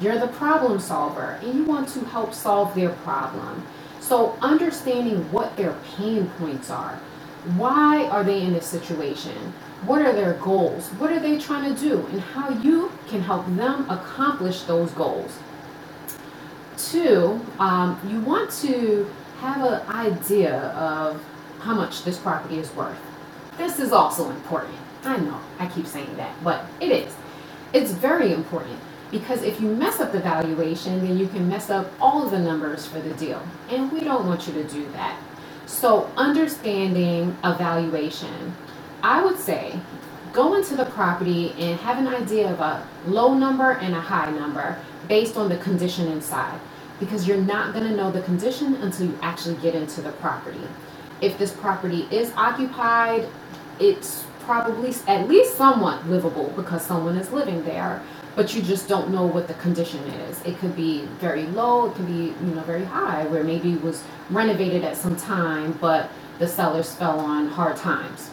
you're 0.00 0.18
the 0.18 0.28
problem 0.28 0.80
solver 0.80 1.38
and 1.42 1.54
you 1.54 1.64
want 1.64 1.88
to 1.90 2.00
help 2.06 2.34
solve 2.34 2.74
their 2.74 2.90
problem. 2.90 3.64
So 4.04 4.36
understanding 4.42 5.32
what 5.32 5.56
their 5.56 5.74
pain 5.96 6.26
points 6.38 6.68
are. 6.68 6.96
Why 7.56 8.04
are 8.08 8.22
they 8.22 8.42
in 8.42 8.52
this 8.52 8.66
situation? 8.66 9.54
What 9.86 10.02
are 10.02 10.12
their 10.12 10.34
goals? 10.34 10.88
What 10.98 11.10
are 11.10 11.18
they 11.18 11.38
trying 11.38 11.74
to 11.74 11.80
do? 11.80 12.06
And 12.08 12.20
how 12.20 12.50
you 12.50 12.92
can 13.08 13.22
help 13.22 13.46
them 13.56 13.88
accomplish 13.88 14.64
those 14.64 14.90
goals. 14.90 15.38
Two, 16.76 17.40
um, 17.58 17.98
you 18.06 18.20
want 18.20 18.50
to 18.60 19.10
have 19.40 19.64
an 19.64 19.80
idea 19.88 20.54
of 20.72 21.24
how 21.60 21.72
much 21.74 22.04
this 22.04 22.18
property 22.18 22.58
is 22.58 22.70
worth. 22.74 23.00
This 23.56 23.78
is 23.78 23.90
also 23.90 24.28
important. 24.28 24.76
I 25.06 25.16
know 25.16 25.40
I 25.58 25.66
keep 25.66 25.86
saying 25.86 26.14
that, 26.18 26.34
but 26.44 26.66
it 26.78 26.92
is. 26.92 27.14
It's 27.72 27.92
very 27.92 28.34
important 28.34 28.78
because 29.10 29.42
if 29.42 29.60
you 29.60 29.68
mess 29.68 30.00
up 30.00 30.12
the 30.12 30.20
valuation, 30.20 31.00
then 31.06 31.18
you 31.18 31.28
can 31.28 31.48
mess 31.48 31.70
up 31.70 31.90
all 32.00 32.24
of 32.24 32.30
the 32.30 32.38
numbers 32.38 32.86
for 32.86 33.00
the 33.00 33.14
deal. 33.14 33.42
And 33.70 33.90
we 33.92 34.00
don't 34.00 34.26
want 34.26 34.46
you 34.46 34.54
to 34.54 34.64
do 34.64 34.90
that. 34.92 35.18
So, 35.66 36.10
understanding 36.16 37.36
a 37.42 37.54
valuation, 37.54 38.54
I 39.02 39.24
would 39.24 39.38
say 39.38 39.78
go 40.32 40.54
into 40.54 40.76
the 40.76 40.84
property 40.86 41.54
and 41.58 41.78
have 41.80 41.98
an 41.98 42.08
idea 42.08 42.52
of 42.52 42.60
a 42.60 42.86
low 43.06 43.34
number 43.34 43.72
and 43.72 43.94
a 43.94 44.00
high 44.00 44.30
number 44.30 44.78
based 45.08 45.36
on 45.36 45.48
the 45.48 45.56
condition 45.58 46.08
inside 46.08 46.58
because 47.00 47.26
you're 47.26 47.36
not 47.36 47.72
going 47.72 47.86
to 47.86 47.94
know 47.94 48.10
the 48.10 48.22
condition 48.22 48.74
until 48.76 49.06
you 49.06 49.18
actually 49.22 49.56
get 49.56 49.74
into 49.74 50.00
the 50.00 50.12
property. 50.12 50.60
If 51.20 51.38
this 51.38 51.52
property 51.52 52.06
is 52.10 52.32
occupied, 52.36 53.28
it's 53.78 54.24
probably 54.40 54.94
at 55.06 55.28
least 55.28 55.56
somewhat 55.56 56.06
livable 56.08 56.52
because 56.56 56.84
someone 56.84 57.16
is 57.16 57.32
living 57.32 57.64
there 57.64 58.02
but 58.36 58.54
you 58.54 58.62
just 58.62 58.88
don't 58.88 59.10
know 59.10 59.26
what 59.26 59.48
the 59.48 59.54
condition 59.54 60.00
is 60.04 60.42
it 60.44 60.58
could 60.58 60.74
be 60.76 61.02
very 61.20 61.46
low 61.48 61.86
it 61.86 61.94
could 61.94 62.06
be 62.06 62.34
you 62.44 62.54
know 62.54 62.62
very 62.62 62.84
high 62.84 63.24
where 63.26 63.44
maybe 63.44 63.72
it 63.72 63.82
was 63.82 64.02
renovated 64.30 64.84
at 64.84 64.96
some 64.96 65.16
time 65.16 65.72
but 65.80 66.10
the 66.38 66.48
sellers 66.48 66.94
fell 66.94 67.20
on 67.20 67.46
hard 67.48 67.76
times 67.76 68.30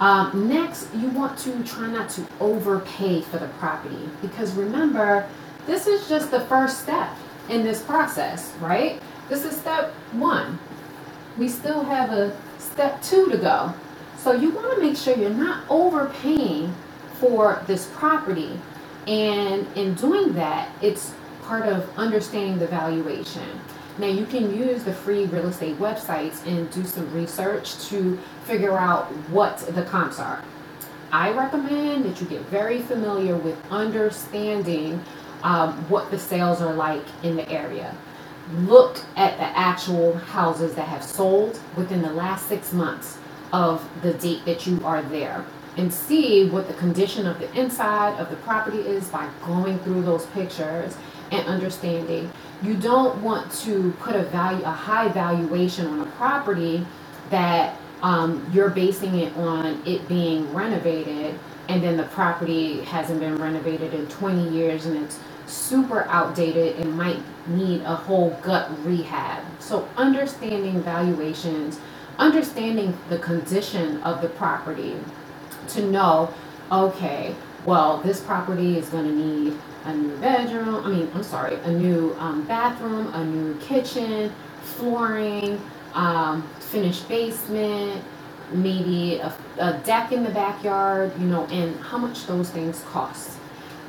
um, 0.00 0.48
next, 0.48 0.94
you 0.94 1.08
want 1.08 1.36
to 1.40 1.64
try 1.64 1.88
not 1.88 2.08
to 2.10 2.24
overpay 2.38 3.20
for 3.22 3.38
the 3.38 3.48
property 3.58 4.08
because 4.22 4.52
remember, 4.54 5.28
this 5.66 5.86
is 5.88 6.08
just 6.08 6.30
the 6.30 6.40
first 6.42 6.82
step 6.82 7.10
in 7.48 7.64
this 7.64 7.82
process, 7.82 8.52
right? 8.60 9.02
This 9.28 9.44
is 9.44 9.56
step 9.56 9.90
one. 10.12 10.58
We 11.36 11.48
still 11.48 11.82
have 11.82 12.12
a 12.12 12.36
step 12.58 13.02
two 13.02 13.28
to 13.30 13.38
go. 13.38 13.74
So 14.18 14.32
you 14.32 14.50
want 14.50 14.76
to 14.76 14.80
make 14.80 14.96
sure 14.96 15.16
you're 15.16 15.30
not 15.30 15.64
overpaying 15.68 16.72
for 17.20 17.62
this 17.66 17.86
property. 17.94 18.58
And 19.06 19.66
in 19.76 19.94
doing 19.94 20.34
that, 20.34 20.70
it's 20.82 21.14
part 21.42 21.66
of 21.66 21.88
understanding 21.96 22.58
the 22.58 22.66
valuation. 22.66 23.48
Now 23.98 24.06
you 24.06 24.26
can 24.26 24.56
use 24.56 24.84
the 24.84 24.92
free 24.92 25.24
real 25.26 25.48
estate 25.48 25.78
websites 25.78 26.46
and 26.46 26.70
do 26.70 26.84
some 26.84 27.12
research 27.12 27.78
to 27.88 28.18
figure 28.44 28.78
out 28.78 29.06
what 29.30 29.58
the 29.58 29.82
comps 29.84 30.20
are. 30.20 30.42
I 31.10 31.32
recommend 31.32 32.04
that 32.04 32.20
you 32.20 32.26
get 32.26 32.42
very 32.42 32.82
familiar 32.82 33.34
with 33.34 33.56
understanding 33.70 35.02
um, 35.42 35.72
what 35.88 36.10
the 36.10 36.18
sales 36.18 36.60
are 36.60 36.74
like 36.74 37.04
in 37.22 37.36
the 37.36 37.48
area. 37.48 37.96
Look 38.58 39.00
at 39.16 39.38
the 39.38 39.58
actual 39.58 40.14
houses 40.14 40.74
that 40.74 40.86
have 40.86 41.02
sold 41.02 41.58
within 41.76 42.02
the 42.02 42.12
last 42.12 42.46
six 42.46 42.72
months 42.72 43.18
of 43.52 43.88
the 44.02 44.12
date 44.14 44.44
that 44.44 44.66
you 44.66 44.80
are 44.84 45.02
there 45.02 45.44
and 45.76 45.92
see 45.92 46.48
what 46.48 46.68
the 46.68 46.74
condition 46.74 47.26
of 47.26 47.38
the 47.38 47.52
inside 47.58 48.18
of 48.18 48.30
the 48.30 48.36
property 48.36 48.78
is 48.78 49.08
by 49.08 49.28
going 49.46 49.78
through 49.80 50.02
those 50.02 50.26
pictures 50.26 50.96
and 51.30 51.46
understanding. 51.46 52.30
You 52.62 52.74
don't 52.74 53.22
want 53.22 53.52
to 53.60 53.92
put 54.00 54.16
a 54.16 54.24
value, 54.24 54.64
a 54.64 54.70
high 54.70 55.08
valuation 55.08 55.86
on 55.86 56.00
a 56.00 56.10
property 56.12 56.86
that 57.30 57.76
um, 58.02 58.48
you're 58.52 58.70
basing 58.70 59.16
it 59.18 59.36
on 59.36 59.82
it 59.86 60.06
being 60.08 60.52
renovated 60.52 61.38
and 61.68 61.82
then 61.82 61.96
the 61.96 62.04
property 62.04 62.80
hasn't 62.82 63.20
been 63.20 63.36
renovated 63.36 63.92
in 63.92 64.06
20 64.08 64.48
years 64.50 64.86
and 64.86 64.96
it's 65.04 65.18
super 65.46 66.04
outdated 66.08 66.76
and 66.76 66.96
might 66.96 67.20
need 67.46 67.82
a 67.82 67.94
whole 67.94 68.30
gut 68.42 68.70
rehab. 68.84 69.44
So 69.58 69.88
understanding 69.96 70.82
valuations, 70.82 71.78
understanding 72.18 72.96
the 73.08 73.18
condition 73.18 74.02
of 74.02 74.22
the 74.22 74.28
property 74.28 74.96
to 75.68 75.82
know, 75.90 76.32
okay, 76.70 77.34
well, 77.64 77.98
this 77.98 78.20
property 78.20 78.78
is 78.78 78.88
going 78.88 79.04
to 79.04 79.12
need 79.12 79.58
a 79.84 79.94
new 79.94 80.16
bedroom. 80.18 80.76
I 80.84 80.88
mean, 80.88 81.10
I'm 81.14 81.22
sorry, 81.22 81.56
a 81.56 81.70
new 81.70 82.14
um, 82.18 82.44
bathroom, 82.46 83.12
a 83.14 83.24
new 83.24 83.58
kitchen, 83.58 84.32
flooring, 84.62 85.60
um, 85.94 86.42
finished 86.60 87.08
basement, 87.08 88.02
maybe 88.52 89.16
a, 89.16 89.34
a, 89.58 89.78
deck 89.84 90.12
in 90.12 90.22
the 90.24 90.30
backyard, 90.30 91.12
you 91.18 91.26
know, 91.26 91.44
and 91.46 91.78
how 91.80 91.98
much 91.98 92.26
those 92.26 92.50
things 92.50 92.82
cost. 92.88 93.38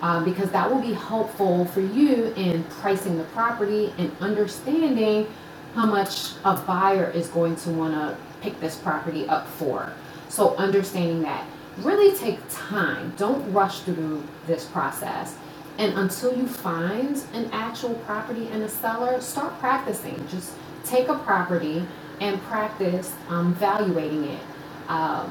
Uh, 0.02 0.24
because 0.24 0.50
that 0.52 0.70
will 0.70 0.82
be 0.82 0.94
helpful 0.94 1.66
for 1.66 1.82
you 1.82 2.34
in 2.38 2.64
pricing 2.66 3.18
the 3.18 3.24
property 3.26 3.94
and 3.98 4.16
understanding 4.22 5.28
how 5.76 5.86
much 5.86 6.32
a 6.46 6.56
buyer 6.56 7.12
is 7.12 7.28
going 7.28 7.54
to 7.54 7.70
want 7.70 7.94
to 7.94 8.18
pick 8.42 8.58
this 8.62 8.78
property 8.78 9.28
up 9.28 9.46
for. 9.48 9.92
So, 10.30 10.56
understanding 10.56 11.22
that 11.24 11.46
really 11.84 12.16
take 12.18 12.40
time. 12.50 13.14
Don't 13.18 13.52
rush 13.52 13.82
through 13.82 14.24
this 14.48 14.66
process. 14.66 15.36
And 15.78 15.98
until 15.98 16.36
you 16.36 16.46
find 16.46 17.22
an 17.34 17.50
actual 17.52 17.96
property 18.06 18.48
and 18.50 18.64
a 18.64 18.70
seller, 18.70 19.22
start 19.22 19.58
practicing. 19.60 20.28
Just 20.28 20.54
take 20.84 21.08
a 21.08 21.18
property 21.20 21.86
and 22.20 22.42
practice 22.44 23.14
um, 23.30 23.56
it. 23.62 24.40
Uh, 24.88 25.30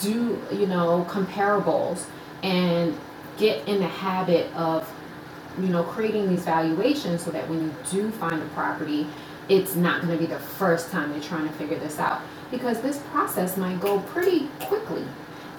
do, 0.00 0.42
you 0.52 0.66
know, 0.66 1.06
comparables 1.08 2.04
and 2.42 2.98
get 3.38 3.66
in 3.68 3.78
the 3.78 3.86
habit 3.86 4.52
of, 4.54 4.90
you 5.58 5.68
know, 5.68 5.82
creating 5.84 6.28
these 6.28 6.44
valuations 6.44 7.22
so 7.22 7.30
that 7.30 7.48
when 7.48 7.62
you 7.62 7.74
do 7.90 8.10
find 8.10 8.42
a 8.42 8.46
property, 8.46 9.06
it's 9.48 9.76
not 9.76 10.02
going 10.02 10.12
to 10.12 10.18
be 10.18 10.26
the 10.26 10.38
first 10.38 10.90
time 10.90 11.12
you're 11.12 11.22
trying 11.22 11.46
to 11.46 11.54
figure 11.54 11.78
this 11.78 11.98
out 11.98 12.20
because 12.50 12.80
this 12.80 12.98
process 13.10 13.56
might 13.56 13.80
go 13.80 14.00
pretty 14.00 14.48
quickly 14.60 15.04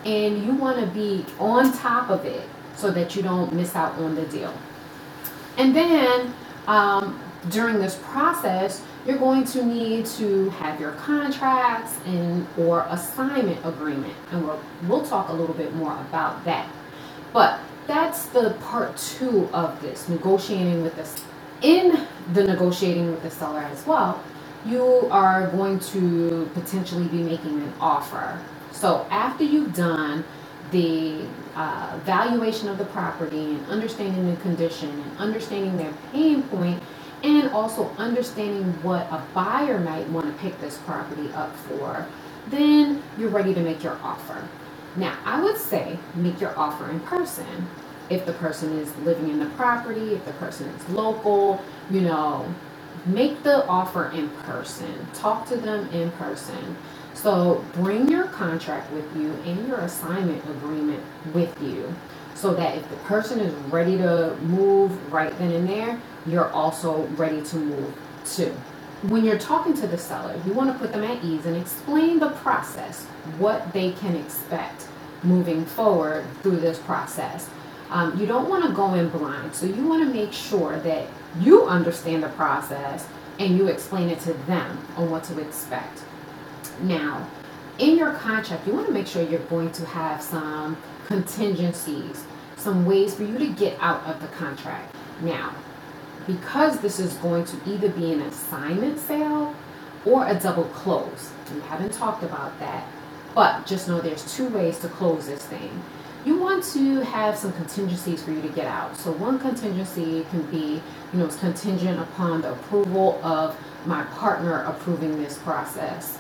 and 0.06 0.44
you 0.46 0.54
want 0.54 0.80
to 0.80 0.88
be 0.88 1.26
on 1.40 1.72
top 1.74 2.10
of 2.10 2.26
it 2.26 2.48
so 2.76 2.92
that 2.92 3.16
you 3.16 3.22
don't 3.22 3.54
miss 3.54 3.76
out 3.76 3.94
on 3.96 4.16
the 4.16 4.26
deal. 4.26 4.54
And 5.58 5.76
then 5.76 6.34
um, 6.68 7.20
during 7.50 7.80
this 7.80 7.96
process, 8.04 8.84
you're 9.06 9.18
going 9.18 9.46
to 9.46 9.66
need 9.66 10.06
to 10.06 10.50
have 10.52 10.80
your 10.80 10.92
contracts 10.94 11.98
and 12.06 12.46
or 12.58 12.86
assignment 12.90 13.66
agreement, 13.66 14.14
and 14.32 14.46
we'll 14.46 14.60
we'll 14.88 15.06
talk 15.06 15.30
a 15.30 15.34
little 15.34 15.56
bit 15.56 15.74
more 15.76 15.94
about 15.94 16.44
that. 16.44 16.70
But 17.32 17.60
that's 17.88 18.26
the 18.28 18.52
part 18.62 18.98
two 18.98 19.50
of 19.54 19.82
this 19.82 20.10
negotiating 20.10 20.84
with 20.84 20.96
the 20.96 21.08
in 21.68 22.06
the 22.34 22.44
negotiating 22.44 23.10
with 23.10 23.24
the 23.24 23.32
seller 23.32 23.62
as 23.62 23.86
well, 23.88 24.22
you 24.66 25.08
are 25.10 25.48
going 25.48 25.80
to 25.80 26.50
potentially 26.54 27.08
be 27.08 27.24
making 27.24 27.62
an 27.62 27.74
offer. 27.80 28.40
So 28.78 29.08
after 29.10 29.44
you've 29.44 29.74
done 29.74 30.24
the 30.70 31.26
uh, 31.56 32.00
valuation 32.04 32.68
of 32.68 32.78
the 32.78 32.86
property 32.86 33.56
and 33.56 33.66
understanding 33.68 34.30
the 34.30 34.40
condition 34.42 34.90
and 34.90 35.18
understanding 35.18 35.78
their 35.78 35.94
pain 36.12 36.44
point 36.44 36.82
and 37.24 37.50
also 37.50 37.90
understanding 37.98 38.72
what 38.84 39.08
a 39.12 39.24
buyer 39.34 39.80
might 39.80 40.08
want 40.10 40.28
to 40.28 40.44
pick 40.44 40.60
this 40.62 40.78
property 40.86 41.28
up 41.34 41.56
for, 41.56 42.06
then 42.50 43.02
you're 43.18 43.30
ready 43.30 43.56
to 43.56 43.62
make 43.62 43.84
your 43.84 43.98
offer. 44.04 44.48
Now, 44.96 45.18
I 45.26 45.42
would 45.42 45.58
say 45.58 45.98
make 46.14 46.40
your 46.40 46.58
offer 46.58 46.88
in 46.92 47.00
person. 47.00 47.68
If 48.12 48.28
the 48.28 48.34
person 48.34 48.78
is 48.78 48.96
living 48.98 49.30
in 49.30 49.40
the 49.40 49.50
property, 49.58 50.14
if 50.14 50.24
the 50.26 50.34
person 50.34 50.68
is 50.70 50.90
local, 50.90 51.60
you 51.90 52.02
know, 52.02 52.46
make 53.08 53.42
the 53.42 53.66
offer 53.66 54.12
in 54.12 54.30
person. 54.30 55.08
Talk 55.16 55.48
to 55.48 55.58
them 55.58 55.90
in 55.90 56.12
person. 56.12 56.78
So 57.18 57.66
bring 57.74 58.08
your 58.08 58.26
contract 58.26 58.92
with 58.94 59.04
you 59.18 59.32
and 59.46 59.68
your 59.68 59.80
assignment 59.80 60.44
agreement 60.52 61.04
with 61.34 61.60
you 61.60 61.94
so 62.36 62.54
that 62.54 62.78
if 62.78 62.88
the 62.92 62.96
person 62.98 63.40
is 63.40 63.52
ready 63.72 63.98
to 63.98 64.36
move 64.44 65.12
right 65.12 65.36
then 65.40 65.52
and 65.52 65.68
there, 65.68 66.00
you're 66.28 66.52
also 66.52 67.08
ready 67.18 67.42
to 67.42 67.56
move 67.56 67.98
too. 68.24 68.54
When 69.02 69.26
you're 69.26 69.40
talking 69.40 69.74
to 69.78 69.88
the 69.88 69.98
seller, 69.98 70.40
you 70.46 70.54
want 70.54 70.72
to 70.72 70.78
put 70.78 70.92
them 70.92 71.04
at 71.04 71.24
ease 71.24 71.48
and 71.48 71.58
explain 71.58 72.20
the 72.20 72.30
process, 72.30 73.06
what 73.40 73.74
they 73.74 73.94
can 73.94 74.16
expect 74.16 74.88
moving 75.24 75.66
forward 75.66 76.24
through 76.44 76.58
this 76.58 76.78
process. 76.78 77.50
Um, 77.90 78.20
you 78.20 78.28
don't 78.28 78.48
want 78.48 78.64
to 78.66 78.74
go 78.74 78.94
in 78.94 79.10
blind, 79.10 79.56
so 79.56 79.66
you 79.66 79.88
want 79.88 80.08
to 80.08 80.14
make 80.14 80.34
sure 80.34 80.78
that 80.82 81.08
you 81.40 81.66
understand 81.66 82.22
the 82.22 82.30
process 82.30 83.08
and 83.40 83.58
you 83.58 83.70
explain 83.70 84.10
it 84.10 84.20
to 84.22 84.34
them 84.46 84.78
on 84.96 85.10
what 85.10 85.24
to 85.26 85.40
expect. 85.40 86.04
Now, 86.82 87.28
in 87.80 87.98
your 87.98 88.14
contract, 88.14 88.68
you 88.68 88.74
want 88.74 88.88
to 88.88 88.94
make 88.94 89.08
sure 89.08 89.22
you're 89.22 89.40
going 89.42 89.72
to 89.74 89.86
have 89.86 90.22
some 90.22 90.78
contingencies, 91.08 92.24
some 92.56 92.86
ways 92.86 93.16
for 93.16 93.24
you 93.24 93.38
to 93.38 93.48
get 93.48 93.78
out 93.80 94.04
of 94.06 94.22
the 94.22 94.28
contract. 94.28 94.96
Now, 95.22 95.54
because 96.26 96.80
this 96.80 97.00
is 97.00 97.14
going 97.16 97.46
to 97.46 97.58
either 97.66 97.90
be 97.90 98.12
an 98.12 98.22
assignment 98.22 99.00
sale 99.00 99.56
or 100.06 100.28
a 100.28 100.36
double 100.40 100.66
close. 100.66 101.32
We 101.54 101.62
haven't 101.62 101.94
talked 101.94 102.24
about 102.24 102.58
that, 102.60 102.86
but 103.34 103.66
just 103.66 103.88
know 103.88 104.02
there's 104.02 104.36
two 104.36 104.50
ways 104.50 104.80
to 104.80 104.90
close 104.90 105.28
this 105.28 105.46
thing. 105.46 105.82
You 106.26 106.38
want 106.38 106.64
to 106.74 107.02
have 107.02 107.38
some 107.38 107.54
contingencies 107.54 108.22
for 108.22 108.32
you 108.32 108.42
to 108.42 108.50
get 108.50 108.66
out. 108.66 108.98
So 108.98 109.12
one 109.14 109.40
contingency 109.40 110.26
can 110.30 110.42
be, 110.52 110.82
you 111.14 111.20
know, 111.20 111.26
it's 111.26 111.38
contingent 111.38 112.00
upon 112.00 112.42
the 112.42 112.52
approval 112.52 113.20
of 113.24 113.58
my 113.86 114.04
partner 114.06 114.64
approving 114.64 115.22
this 115.22 115.38
process. 115.38 116.20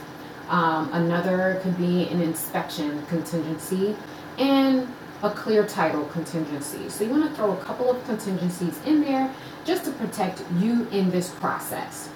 Um, 0.50 0.89
another 0.94 1.60
could 1.62 1.77
be 1.77 2.08
an 2.10 2.22
inspection 2.22 3.06
contingency 3.08 3.96
and 4.38 4.88
a 5.24 5.30
clear 5.30 5.66
title 5.66 6.06
contingency. 6.06 6.89
So 6.89 7.04
you 7.04 7.10
want 7.10 7.30
to 7.30 7.36
throw 7.36 7.51
a 7.51 7.58
couple 7.58 7.89
of 7.89 8.04
contingencies 8.06 8.80
in 8.86 9.01
there 9.01 9.34
just 9.66 9.86
to 9.86 9.92
protect 9.92 10.44
you 10.60 10.88
in 10.92 11.10
this 11.10 11.30
process. 11.30 12.10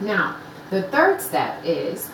Now, 0.00 0.36
the 0.70 0.82
third 0.84 1.20
step 1.20 1.64
is 1.64 2.10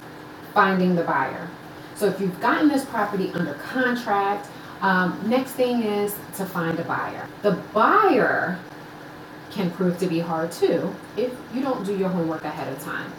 finding 0.53 0.95
the 0.95 1.05
buyer. 1.05 1.49
So 1.97 2.07
if 2.07 2.21
you've 2.21 2.41
gotten 2.41 2.69
this 2.69 2.85
property 2.85 3.31
under 3.33 3.55
contract, 3.55 4.49
um, 4.83 5.21
next 5.27 5.53
thing 5.53 5.83
is 5.83 6.15
to 6.37 6.47
find 6.47 6.79
a 6.79 6.85
buyer. 6.85 7.27
The 7.43 7.53
buyer 7.73 8.59
can 9.51 9.71
prove 9.73 9.99
to 9.99 10.07
be 10.07 10.21
hard 10.21 10.53
too 10.53 10.95
if 11.17 11.37
you 11.55 11.61
don't 11.61 11.85
do 11.85 11.97
your 11.97 12.09
homework 12.09 12.45
ahead 12.45 12.73
of 12.73 12.83
time. 12.83 13.13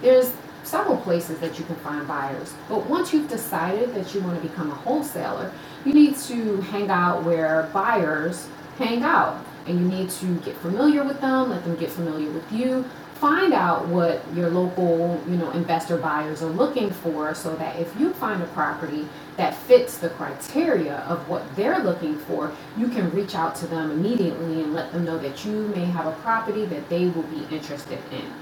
There's 0.00 0.32
several 0.64 0.96
places 0.98 1.38
that 1.40 1.58
you 1.58 1.64
can 1.64 1.76
find 1.76 2.06
buyers, 2.06 2.54
but 2.68 2.88
once 2.88 3.12
you've 3.12 3.28
decided 3.28 3.94
that 3.94 4.14
you 4.14 4.20
want 4.20 4.40
to 4.40 4.48
become 4.48 4.70
a 4.70 4.74
wholesaler, 4.74 5.52
you 5.84 5.92
need 5.92 6.16
to 6.16 6.60
hang 6.62 6.90
out 6.90 7.24
where 7.24 7.68
buyers 7.72 8.48
hang 8.78 9.02
out. 9.02 9.44
And 9.66 9.78
you 9.78 9.86
need 9.86 10.10
to 10.10 10.36
get 10.40 10.56
familiar 10.56 11.04
with 11.04 11.20
them, 11.20 11.50
let 11.50 11.64
them 11.64 11.76
get 11.76 11.90
familiar 11.90 12.30
with 12.30 12.50
you, 12.50 12.84
find 13.14 13.52
out 13.52 13.86
what 13.86 14.20
your 14.34 14.50
local, 14.50 15.22
you 15.28 15.36
know, 15.36 15.52
investor 15.52 15.96
buyers 15.96 16.42
are 16.42 16.50
looking 16.50 16.90
for 16.90 17.32
so 17.36 17.54
that 17.54 17.78
if 17.78 17.94
you 18.00 18.12
find 18.14 18.42
a 18.42 18.46
property 18.46 19.08
that 19.36 19.54
fits 19.54 19.98
the 19.98 20.08
criteria 20.10 20.96
of 21.08 21.28
what 21.28 21.44
they're 21.54 21.78
looking 21.78 22.18
for, 22.18 22.52
you 22.76 22.88
can 22.88 23.08
reach 23.12 23.36
out 23.36 23.54
to 23.54 23.66
them 23.68 23.92
immediately 23.92 24.62
and 24.62 24.74
let 24.74 24.90
them 24.90 25.04
know 25.04 25.18
that 25.18 25.44
you 25.44 25.68
may 25.68 25.84
have 25.84 26.06
a 26.06 26.12
property 26.22 26.64
that 26.64 26.88
they 26.88 27.06
will 27.06 27.22
be 27.22 27.44
interested 27.54 28.00
in. 28.10 28.32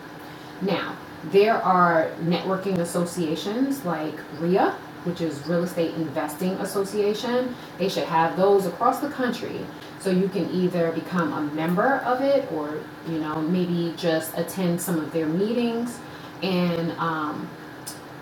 Now, 0.63 0.97
there 1.25 1.57
are 1.63 2.11
networking 2.23 2.79
associations 2.79 3.85
like 3.85 4.15
RIA, 4.39 4.71
which 5.05 5.21
is 5.21 5.47
Real 5.47 5.65
Estate 5.65 5.95
Investing 5.95 6.53
Association. 6.53 7.55
They 7.79 7.89
should 7.89 8.05
have 8.05 8.37
those 8.37 8.67
across 8.67 9.01
the 9.01 9.11
country. 9.11 9.61
So 10.01 10.11
you 10.11 10.29
can 10.29 10.51
either 10.51 10.93
become 10.93 11.33
a 11.33 11.43
member 11.55 11.97
of 12.07 12.23
it 12.23 12.51
or, 12.53 12.79
you 13.07 13.19
know, 13.19 13.43
maybe 13.43 13.95
just 13.99 14.37
attend 14.39 14.81
some 14.81 14.99
of 14.99 15.13
their 15.13 15.27
meetings 15.27 15.99
and, 16.43 16.93
um, 16.93 17.49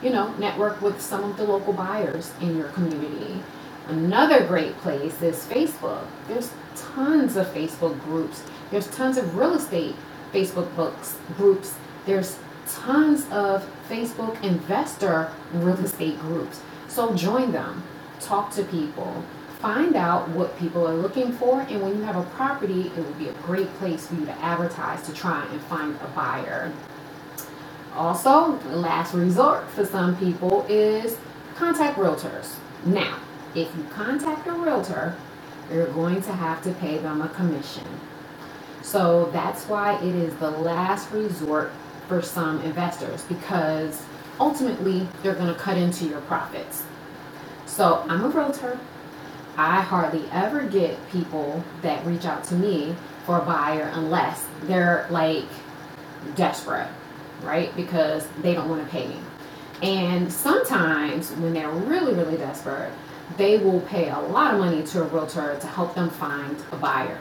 you 0.02 0.10
know, 0.10 0.32
network 0.34 0.82
with 0.82 1.00
some 1.00 1.22
of 1.22 1.36
the 1.36 1.44
local 1.44 1.72
buyers 1.72 2.32
in 2.40 2.56
your 2.56 2.68
community. 2.70 3.42
Another 3.86 4.44
great 4.44 4.76
place 4.78 5.22
is 5.22 5.46
Facebook. 5.46 6.04
There's 6.26 6.50
tons 6.74 7.36
of 7.36 7.46
Facebook 7.54 7.98
groups. 8.04 8.42
There's 8.70 8.88
tons 8.88 9.16
of 9.16 9.36
real 9.36 9.54
estate 9.54 9.94
Facebook 10.32 10.74
books 10.74 11.16
groups. 11.36 11.74
There's 12.06 12.38
tons 12.68 13.26
of 13.30 13.68
Facebook 13.88 14.42
investor 14.42 15.32
real 15.52 15.78
estate 15.78 16.18
groups. 16.20 16.60
So 16.88 17.14
join 17.14 17.52
them, 17.52 17.82
talk 18.20 18.50
to 18.52 18.64
people, 18.64 19.24
find 19.60 19.96
out 19.96 20.28
what 20.30 20.58
people 20.58 20.86
are 20.86 20.94
looking 20.94 21.32
for, 21.32 21.62
and 21.62 21.82
when 21.82 21.96
you 21.96 22.02
have 22.02 22.16
a 22.16 22.22
property, 22.30 22.88
it 22.88 22.96
will 22.96 23.12
be 23.14 23.28
a 23.28 23.32
great 23.44 23.68
place 23.74 24.06
for 24.06 24.14
you 24.14 24.24
to 24.26 24.32
advertise 24.38 25.02
to 25.06 25.12
try 25.12 25.44
and 25.46 25.60
find 25.62 25.96
a 25.96 26.08
buyer. 26.08 26.72
Also, 27.94 28.58
last 28.68 29.14
resort 29.14 29.68
for 29.70 29.84
some 29.84 30.16
people 30.16 30.64
is 30.68 31.18
contact 31.56 31.98
realtors. 31.98 32.54
Now, 32.84 33.18
if 33.54 33.74
you 33.76 33.84
contact 33.90 34.46
a 34.46 34.52
realtor, 34.52 35.16
you're 35.72 35.88
going 35.88 36.22
to 36.22 36.32
have 36.32 36.62
to 36.62 36.72
pay 36.74 36.98
them 36.98 37.20
a 37.20 37.28
commission. 37.28 37.84
So 38.82 39.28
that's 39.32 39.64
why 39.64 39.96
it 39.96 40.14
is 40.14 40.34
the 40.36 40.50
last 40.50 41.10
resort 41.10 41.72
for 42.08 42.22
some 42.22 42.60
investors 42.62 43.22
because 43.24 44.02
ultimately 44.40 45.06
they're 45.22 45.34
going 45.34 45.52
to 45.52 45.60
cut 45.60 45.76
into 45.76 46.06
your 46.06 46.20
profits. 46.22 46.82
So 47.66 48.04
I'm 48.08 48.24
a 48.24 48.28
realtor. 48.28 48.78
I 49.56 49.80
hardly 49.80 50.24
ever 50.32 50.64
get 50.64 50.96
people 51.10 51.62
that 51.82 52.04
reach 52.06 52.24
out 52.24 52.44
to 52.44 52.54
me 52.54 52.96
for 53.26 53.38
a 53.38 53.44
buyer 53.44 53.90
unless 53.94 54.46
they're 54.62 55.06
like 55.10 55.44
desperate, 56.34 56.88
right? 57.42 57.74
Because 57.76 58.26
they 58.40 58.54
don't 58.54 58.68
want 58.68 58.84
to 58.84 58.90
pay 58.90 59.08
me. 59.08 59.16
And 59.82 60.32
sometimes 60.32 61.30
when 61.32 61.52
they're 61.52 61.70
really, 61.70 62.14
really 62.14 62.36
desperate, 62.36 62.92
they 63.36 63.58
will 63.58 63.80
pay 63.82 64.08
a 64.08 64.18
lot 64.18 64.54
of 64.54 64.60
money 64.60 64.82
to 64.82 65.02
a 65.02 65.04
realtor 65.04 65.58
to 65.60 65.66
help 65.66 65.94
them 65.94 66.08
find 66.08 66.56
a 66.72 66.76
buyer. 66.76 67.18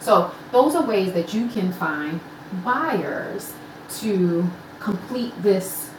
So 0.00 0.30
those 0.52 0.74
are 0.74 0.86
ways 0.86 1.12
that 1.12 1.34
you 1.34 1.48
can 1.48 1.72
find 1.72 2.20
buyers 2.64 3.52
to 4.00 4.48
complete 4.80 5.32
this 5.42 5.90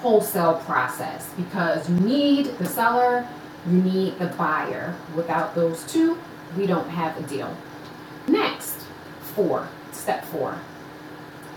wholesale 0.00 0.54
process 0.64 1.28
because 1.36 1.88
you 1.88 1.96
need 1.96 2.46
the 2.58 2.66
seller, 2.66 3.26
you 3.66 3.82
need 3.82 4.18
the 4.18 4.26
buyer. 4.26 4.94
Without 5.14 5.54
those 5.54 5.84
two, 5.84 6.18
we 6.56 6.66
don't 6.66 6.88
have 6.88 7.18
a 7.18 7.22
deal. 7.28 7.54
Next, 8.26 8.76
four, 9.34 9.68
step 9.92 10.24
four. 10.26 10.56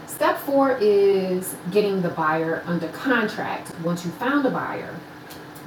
Step 0.08 0.38
four 0.40 0.78
is 0.80 1.56
getting 1.72 2.02
the 2.02 2.10
buyer 2.10 2.64
under 2.66 2.88
contract. 2.90 3.72
Once 3.80 4.06
you 4.06 4.12
found 4.12 4.46
a 4.46 4.50
buyer, 4.50 4.94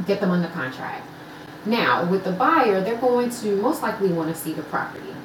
get 0.07 0.21
them 0.21 0.31
under 0.31 0.49
contract. 0.49 1.07
Now, 1.65 2.09
with 2.09 2.25
the 2.25 2.33
buyer, 2.33 2.81
they're 2.81 3.01
going 3.01 3.31
to 3.31 3.57
most 3.57 3.83
likely 3.83 4.13
want 4.13 4.35
to 4.35 4.41
see 4.41 4.53
the 4.53 4.63
property 4.65 5.16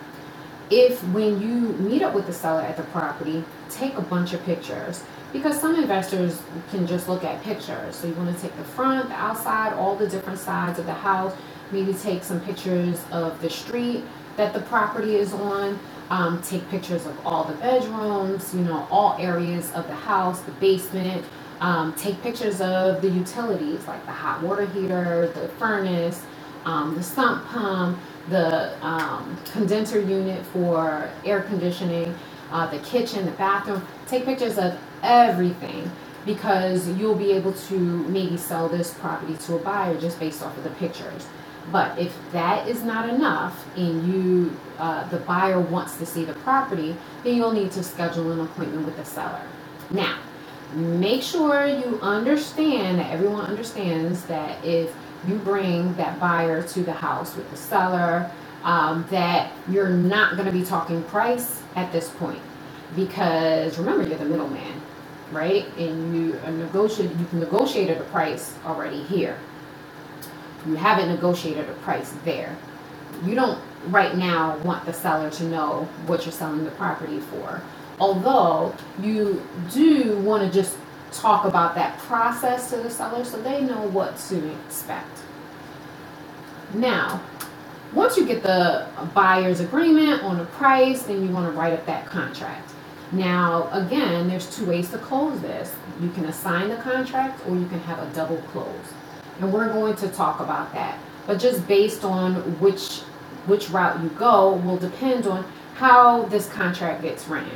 if 0.71 1.03
when 1.10 1.41
you 1.41 1.73
meet 1.79 2.01
up 2.01 2.15
with 2.15 2.25
the 2.25 2.34
seller 2.34 2.62
at 2.62 2.77
the 2.77 2.84
property, 2.84 3.43
take 3.69 3.95
a 3.95 4.01
bunch 4.01 4.34
of 4.34 4.43
pictures 4.45 5.03
because 5.34 5.60
some 5.60 5.75
investors 5.75 6.41
can 6.71 6.88
just 6.88 7.07
look 7.07 7.23
at 7.23 7.41
pictures. 7.43 7.95
So 7.95 8.07
you 8.07 8.13
want 8.13 8.36
to 8.36 8.41
take 8.41 8.55
the 8.57 8.63
front, 8.63 9.10
the 9.10 9.15
outside, 9.15 9.73
all 9.73 9.95
the 9.95 10.07
different 10.07 10.39
sides 10.39 10.79
of 10.79 10.86
the 10.86 10.93
house. 10.93 11.36
Maybe 11.71 11.93
take 11.93 12.23
some 12.23 12.39
pictures 12.41 13.01
of 13.12 13.41
the 13.41 13.49
street 13.49 14.03
that 14.38 14.53
the 14.53 14.62
property 14.62 15.15
is 15.15 15.34
on. 15.34 15.77
Um, 16.10 16.41
take 16.41 16.67
pictures 16.69 17.05
of 17.05 17.25
all 17.25 17.45
the 17.45 17.53
bedrooms, 17.55 18.53
you 18.53 18.62
know, 18.62 18.86
all 18.91 19.15
areas 19.17 19.71
of 19.73 19.88
the 19.88 19.95
house, 19.95 20.41
the 20.41 20.51
basement. 20.53 21.25
Um, 21.62 21.93
take 21.93 22.21
pictures 22.21 22.60
of 22.60 23.01
the 23.01 23.10
utilities 23.10 23.88
like 23.88 24.05
the 24.05 24.12
hot 24.12 24.41
water 24.41 24.65
heater, 24.65 25.27
the 25.27 25.47
furnace, 25.60 26.25
um, 26.65 26.95
the 26.95 27.04
sump 27.04 27.45
pump 27.47 28.00
the 28.30 28.74
um, 28.86 29.38
condenser 29.52 30.02
unit 30.02 30.45
for 30.47 31.10
air 31.26 31.41
conditioning. 31.43 32.15
uh, 32.52 32.67
the 32.67 32.80
kitchen, 32.80 33.26
the 33.26 33.32
bathroom. 33.34 33.86
Take 34.08 34.26
pictures 34.26 34.60
of 34.60 34.80
everything 35.04 35.91
because 36.26 36.89
you'll 36.89 37.15
be 37.15 37.34
able 37.34 37.54
to 37.54 37.76
maybe 37.80 38.38
sell 38.38 38.69
this 38.69 38.93
property 38.95 39.36
to 39.36 39.56
a 39.58 39.60
buyer 39.60 40.00
just 40.00 40.19
based 40.19 40.43
off 40.43 40.58
of 40.58 40.65
the 40.65 40.71
pictures. 40.71 41.28
But 41.71 42.00
if 42.00 42.15
that 42.34 42.67
is 42.67 42.84
not 42.84 43.10
enough 43.10 43.65
and 43.78 44.13
you, 44.13 44.58
uh, 44.80 45.08
the 45.10 45.19
buyer 45.19 45.62
wants 45.62 45.97
to 45.97 46.08
see 46.08 46.26
the 46.26 46.34
property, 46.36 46.97
then 47.24 47.36
you'll 47.38 47.54
need 47.54 47.71
to 47.74 47.84
schedule 47.84 48.32
an 48.34 48.41
appointment 48.41 48.86
with 48.88 48.97
the 48.97 49.06
seller. 49.06 49.43
Now, 49.91 50.17
make 50.76 51.24
sure 51.24 51.67
you 51.67 52.00
understand 52.02 53.00
that 53.00 53.12
everyone 53.12 53.45
understands 53.45 54.24
that 54.26 54.63
if 54.65 54.95
you 55.27 55.36
bring 55.36 55.93
that 55.95 56.19
buyer 56.19 56.63
to 56.63 56.84
the 56.84 56.93
house 56.93 57.36
with 57.36 57.49
the 57.51 57.57
seller, 57.57 58.29
um, 58.63 59.05
that 59.10 59.51
you're 59.69 59.89
not 59.89 60.34
going 60.36 60.45
to 60.45 60.51
be 60.51 60.63
talking 60.63 61.03
price 61.03 61.62
at 61.75 61.91
this 61.91 62.10
point 62.10 62.41
because 62.95 63.77
remember 63.77 64.07
you're 64.07 64.17
the 64.17 64.25
middleman, 64.25 64.81
right? 65.31 65.65
And 65.77 66.15
you 66.15 66.34
negotiate 66.51 67.12
you 67.12 67.39
negotiated 67.39 67.97
a 67.97 68.03
price 68.05 68.55
already 68.65 69.03
here. 69.03 69.38
You 70.65 70.75
haven't 70.75 71.10
negotiated 71.10 71.69
a 71.69 71.73
price 71.75 72.13
there. 72.23 72.55
You 73.25 73.36
don't 73.36 73.60
right 73.88 74.15
now 74.15 74.57
want 74.60 74.86
the 74.86 74.93
seller 74.93 75.29
to 75.31 75.43
know 75.45 75.88
what 76.05 76.25
you're 76.25 76.31
selling 76.31 76.63
the 76.65 76.71
property 76.71 77.19
for. 77.19 77.62
Although 77.99 78.75
you 79.01 79.41
do 79.71 80.17
want 80.19 80.43
to 80.43 80.51
just 80.53 80.77
talk 81.12 81.45
about 81.45 81.76
that 81.76 81.97
process 82.00 82.69
to 82.69 82.78
the 82.78 82.89
seller 82.89 83.24
so 83.24 83.41
they 83.41 83.62
know 83.62 83.88
what 83.89 84.17
to 84.17 84.52
expect. 84.65 85.19
Now, 86.74 87.21
once 87.93 88.15
you 88.15 88.26
get 88.26 88.43
the 88.43 88.88
buyer's 89.13 89.60
agreement 89.60 90.24
on 90.24 90.38
the 90.38 90.45
price, 90.45 91.04
then 91.04 91.26
you 91.26 91.34
want 91.34 91.52
to 91.52 91.58
write 91.58 91.74
up 91.74 91.86
that 91.86 92.06
contract. 92.06 92.71
Now, 93.12 93.69
again, 93.74 94.30
there's 94.30 94.56
two 94.56 94.65
ways 94.65 94.89
to 94.91 94.97
close 94.97 95.41
this. 95.41 95.74
You 96.00 96.10
can 96.12 96.26
assign 96.26 96.69
the 96.69 96.78
contract 96.78 97.45
or 97.47 97.58
you 97.58 97.67
can 97.67 97.80
have 97.82 98.00
a 98.00 98.13
double 98.15 98.38
close. 98.54 98.93
And 99.39 99.52
we're 99.52 99.67
going 99.74 99.95
to 99.97 100.08
talk 100.08 100.39
about 100.39 100.74
that. 100.74 100.97
But 101.28 101.39
just 101.39 101.67
based 101.67 102.04
on 102.04 102.36
which 102.60 103.02
which 103.47 103.69
route 103.71 104.02
you 104.04 104.10
go 104.10 104.54
will 104.54 104.78
depend 104.78 105.26
on 105.26 105.43
how 105.76 106.24
this 106.24 106.47
contract 106.50 107.02
gets 107.02 107.28
ran. 107.28 107.50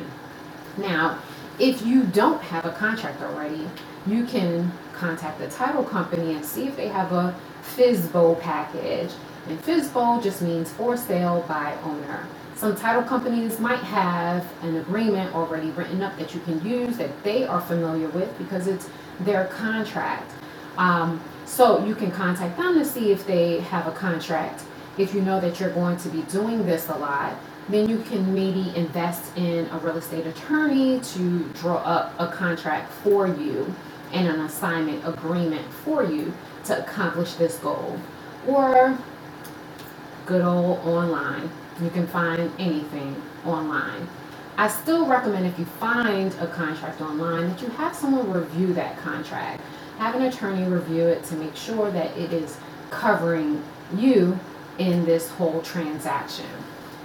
Now, 0.78 1.20
if 1.60 1.86
you 1.86 2.04
don't 2.04 2.42
have 2.42 2.66
a 2.66 2.72
contract 2.72 3.22
already, 3.22 3.68
you 4.06 4.26
can 4.26 4.72
contact 4.94 5.40
the 5.40 5.48
title 5.48 5.84
company 5.84 6.34
and 6.36 6.46
see 6.46 6.68
if 6.68 6.76
they 6.76 6.88
have 6.88 7.12
a 7.12 7.36
FSBO 7.64 8.40
package. 8.42 9.12
And 9.48 9.62
FSBO 9.64 10.22
just 10.24 10.42
means 10.42 10.72
for 10.72 10.98
sale 10.98 11.46
by 11.48 11.78
owner. 11.84 12.28
Some 12.56 12.76
title 12.76 13.04
companies 13.04 13.60
might 13.60 13.80
have 13.80 14.46
an 14.64 14.78
agreement 14.78 15.36
already 15.36 15.70
written 15.72 16.02
up 16.02 16.18
that 16.18 16.34
you 16.34 16.40
can 16.42 16.66
use 16.66 16.98
that 16.98 17.24
they 17.24 17.46
are 17.46 17.62
familiar 17.62 18.08
with 18.10 18.36
because 18.38 18.68
it's 18.68 18.90
their 19.22 19.46
contract. 19.46 20.32
Um, 20.78 21.22
so 21.46 21.86
you 21.86 21.96
can 21.96 22.12
contact 22.12 22.58
them 22.58 22.80
to 22.80 22.86
see 22.86 23.12
if 23.12 23.28
they 23.28 23.60
have 23.62 23.88
a 23.88 23.92
contract. 23.92 24.64
If 24.98 25.14
you 25.14 25.22
know 25.22 25.40
that 25.42 25.60
you're 25.60 25.72
going 25.72 25.98
to 25.98 26.10
be 26.10 26.22
doing 26.24 26.66
this 26.66 26.88
a 26.90 26.96
lot, 26.96 27.36
then 27.70 27.90
you 27.90 28.00
can 28.04 28.34
maybe 28.34 28.76
invest 28.76 29.36
in 29.38 29.68
a 29.68 29.78
real 29.80 29.98
estate 29.98 30.28
attorney 30.28 31.00
to 31.00 31.44
draw 31.54 31.78
up 31.78 32.14
a 32.20 32.28
contract 32.28 32.92
for 32.92 33.28
you 33.28 33.74
and 34.14 34.28
an 34.28 34.42
assignment 34.42 35.06
agreement 35.08 35.66
for 35.84 36.04
you 36.04 36.32
to 36.64 36.80
accomplish 36.80 37.34
this 37.34 37.58
goal. 37.58 38.00
Or 38.48 38.98
good 40.26 40.44
old 40.44 40.80
online. 40.80 41.50
You 41.82 41.90
can 41.90 42.08
find 42.08 42.52
anything 42.60 43.22
online. 43.46 44.08
I 44.58 44.70
still 44.70 45.06
recommend 45.06 45.46
if 45.46 45.60
you 45.60 45.66
find 45.66 46.34
a 46.36 46.48
contract 46.48 47.02
online 47.02 47.50
that 47.50 47.62
you 47.62 47.68
have 47.70 47.94
someone 47.96 48.32
review 48.32 48.74
that 48.74 48.98
contract. 49.00 49.62
Have 49.98 50.16
an 50.16 50.24
attorney 50.24 50.64
review 50.64 51.08
it 51.08 51.24
to 51.26 51.36
make 51.36 51.56
sure 51.56 51.92
that 51.92 52.16
it 52.18 52.32
is 52.32 52.58
covering 52.90 53.62
you 53.96 54.40
in 54.78 55.06
this 55.06 55.30
whole 55.30 55.62
transaction. 55.62 56.46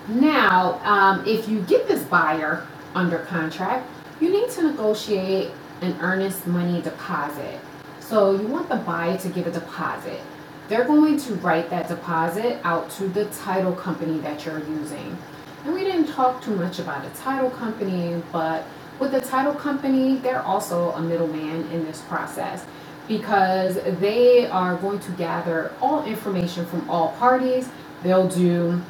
Now, 0.09 0.81
um, 0.85 1.25
if 1.27 1.49
you 1.49 1.61
get 1.63 1.87
this 1.87 2.03
buyer 2.05 2.67
under 2.95 3.19
contract, 3.21 3.89
you 4.21 4.31
need 4.31 4.51
to 4.51 4.63
negotiate 4.63 5.51
an 5.83 5.97
earnest 6.01 6.47
money 6.47 6.83
deposit. 6.83 7.61
So 8.01 8.33
you 8.35 8.47
want 8.47 8.69
the 8.69 8.77
buyer 8.77 9.17
to 9.19 9.29
give 9.29 9.47
a 9.47 9.51
deposit. 9.51 10.21
They're 10.69 10.85
going 10.85 11.19
to 11.19 11.35
write 11.37 11.71
that 11.71 11.89
deposit 11.89 12.61
out 12.65 12.91
to 12.93 13.09
the 13.09 13.27
title 13.27 13.73
company 13.73 14.19
that 14.21 14.45
you're 14.45 14.59
using. 14.59 15.17
And 15.65 15.75
we 15.75 15.81
didn't 15.81 16.07
talk 16.07 16.43
too 16.43 16.57
much 16.57 16.79
about 16.79 17.05
a 17.05 17.11
title 17.11 17.51
company, 17.51 18.23
but 18.33 18.65
with 18.99 19.13
the 19.13 19.21
title 19.21 19.55
company, 19.55 20.17
they're 20.17 20.43
also 20.43 20.91
a 20.93 21.01
middleman 21.01 21.71
in 21.71 21.85
this 21.85 22.01
process 22.03 22.65
because 23.09 23.77
they 23.99 24.47
are 24.47 24.77
going 24.77 25.01
to 25.01 25.11
gather 25.13 25.73
all 25.81 26.05
information 26.05 26.65
from 26.67 26.89
all 26.89 27.13
parties. 27.13 27.69
They'll 28.03 28.29
do 28.29 28.81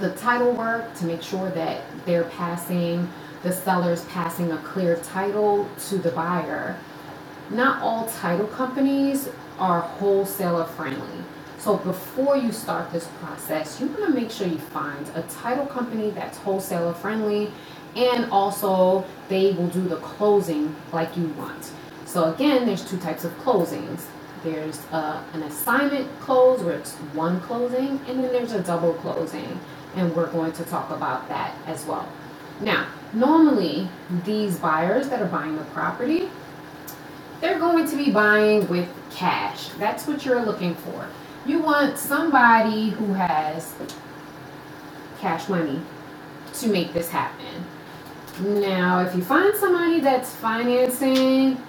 the 0.00 0.10
title 0.12 0.52
work 0.52 0.94
to 0.96 1.04
make 1.04 1.22
sure 1.22 1.50
that 1.50 1.82
they're 2.04 2.24
passing, 2.24 3.08
the 3.42 3.52
seller's 3.52 4.04
passing 4.06 4.52
a 4.52 4.58
clear 4.58 4.96
title 4.96 5.68
to 5.88 5.98
the 5.98 6.10
buyer. 6.10 6.78
Not 7.50 7.82
all 7.82 8.08
title 8.08 8.46
companies 8.46 9.28
are 9.58 9.80
wholesaler 9.80 10.64
friendly. 10.64 11.24
So 11.58 11.76
before 11.78 12.36
you 12.36 12.52
start 12.52 12.92
this 12.92 13.08
process, 13.20 13.80
you 13.80 13.86
want 13.86 14.04
to 14.04 14.10
make 14.10 14.30
sure 14.30 14.46
you 14.46 14.58
find 14.58 15.06
a 15.14 15.22
title 15.22 15.66
company 15.66 16.10
that's 16.10 16.38
wholesaler 16.38 16.94
friendly 16.94 17.50
and 17.96 18.30
also 18.30 19.04
they 19.28 19.52
will 19.52 19.68
do 19.68 19.82
the 19.82 19.96
closing 19.96 20.74
like 20.92 21.16
you 21.16 21.28
want. 21.28 21.70
So 22.06 22.32
again, 22.32 22.66
there's 22.66 22.88
two 22.88 22.98
types 22.98 23.24
of 23.24 23.32
closings. 23.38 24.02
There's 24.44 24.80
uh, 24.92 25.24
an 25.32 25.42
assignment 25.44 26.08
close 26.20 26.60
where 26.60 26.76
it's 26.76 26.94
one 27.14 27.40
closing 27.40 27.98
and 28.06 28.22
then 28.22 28.32
there's 28.32 28.52
a 28.52 28.62
double 28.62 28.94
closing 28.94 29.58
and 29.96 30.14
we're 30.14 30.30
going 30.30 30.52
to 30.52 30.64
talk 30.64 30.90
about 30.90 31.28
that 31.28 31.56
as 31.66 31.84
well. 31.86 32.06
Now, 32.60 32.86
normally 33.12 33.88
these 34.24 34.58
buyers 34.58 35.08
that 35.08 35.22
are 35.22 35.28
buying 35.28 35.56
the 35.56 35.64
property, 35.66 36.28
they're 37.40 37.58
going 37.58 37.88
to 37.88 37.96
be 37.96 38.10
buying 38.10 38.68
with 38.68 38.88
cash. 39.10 39.68
That's 39.78 40.06
what 40.06 40.24
you're 40.24 40.44
looking 40.44 40.74
for. 40.74 41.08
You 41.46 41.60
want 41.60 41.98
somebody 41.98 42.90
who 42.90 43.14
has 43.14 43.74
cash 45.20 45.48
money 45.48 45.80
to 46.54 46.68
make 46.68 46.92
this 46.92 47.08
happen. 47.08 47.64
Now, 48.40 49.00
if 49.00 49.14
you 49.14 49.22
find 49.22 49.54
somebody 49.56 50.00
that's 50.00 50.34
financing, 50.34 51.60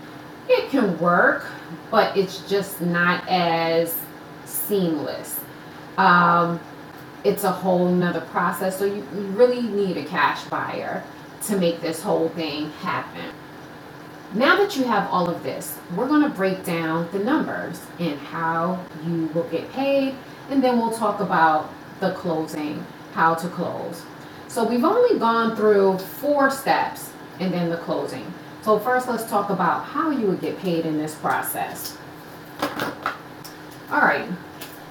it 0.47 0.69
can 0.69 0.97
work, 0.99 1.45
but 1.91 2.15
it's 2.17 2.47
just 2.49 2.81
not 2.81 3.23
as 3.27 3.99
seamless. 4.45 5.39
Um, 5.97 6.59
it's 7.23 7.43
a 7.43 7.51
whole 7.51 7.89
nother 7.89 8.21
process. 8.21 8.77
So 8.77 8.85
you, 8.85 9.07
you 9.15 9.21
really 9.33 9.61
need 9.61 9.97
a 9.97 10.05
cash 10.05 10.43
buyer 10.45 11.03
to 11.43 11.57
make 11.57 11.81
this 11.81 12.01
whole 12.01 12.29
thing 12.29 12.71
happen. 12.81 13.31
Now 14.33 14.57
that 14.57 14.75
you 14.75 14.83
have 14.83 15.09
all 15.11 15.29
of 15.29 15.43
this, 15.43 15.77
we're 15.95 16.07
going 16.07 16.23
to 16.23 16.29
break 16.29 16.63
down 16.63 17.07
the 17.11 17.19
numbers 17.19 17.81
and 17.99 18.19
how 18.19 18.83
you 19.05 19.27
will 19.33 19.43
get 19.45 19.71
paid, 19.71 20.15
and 20.49 20.63
then 20.63 20.77
we'll 20.77 20.91
talk 20.91 21.19
about 21.19 21.69
the 21.99 22.11
closing, 22.13 22.85
how 23.13 23.35
to 23.35 23.47
close. 23.49 24.03
So 24.47 24.65
we've 24.65 24.83
only 24.83 25.19
gone 25.19 25.55
through 25.55 25.99
four 25.99 26.49
steps 26.49 27.11
and 27.39 27.53
then 27.53 27.69
the 27.69 27.77
closing. 27.77 28.25
So 28.65 28.79
first 28.79 29.07
let's 29.07 29.29
talk 29.29 29.51
about 29.51 29.85
how 29.85 30.09
you 30.09 30.25
would 30.25 30.41
get 30.41 30.57
paid 30.57 30.87
in 30.87 30.97
this 30.97 31.13
process. 31.13 31.95
All 33.91 34.01
right, 34.01 34.27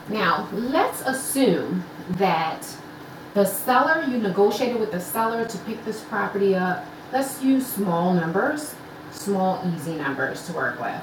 now 0.09 0.49
let's 0.53 1.01
assume 1.01 1.83
that 2.11 2.65
the 3.35 3.45
seller, 3.45 4.05
you 4.05 4.19
negotiated 4.19 4.79
with 4.79 4.93
the 4.93 5.01
seller 5.01 5.45
to 5.45 5.59
pick 5.59 5.85
this 5.85 6.05
property 6.05 6.55
up. 6.55 6.87
Let's 7.13 7.43
use 7.43 7.67
small 7.67 8.15
numbers, 8.15 8.77
small 9.11 9.61
easy 9.75 9.97
numbers 9.97 10.47
to 10.47 10.53
work 10.53 10.79
with. 10.79 11.03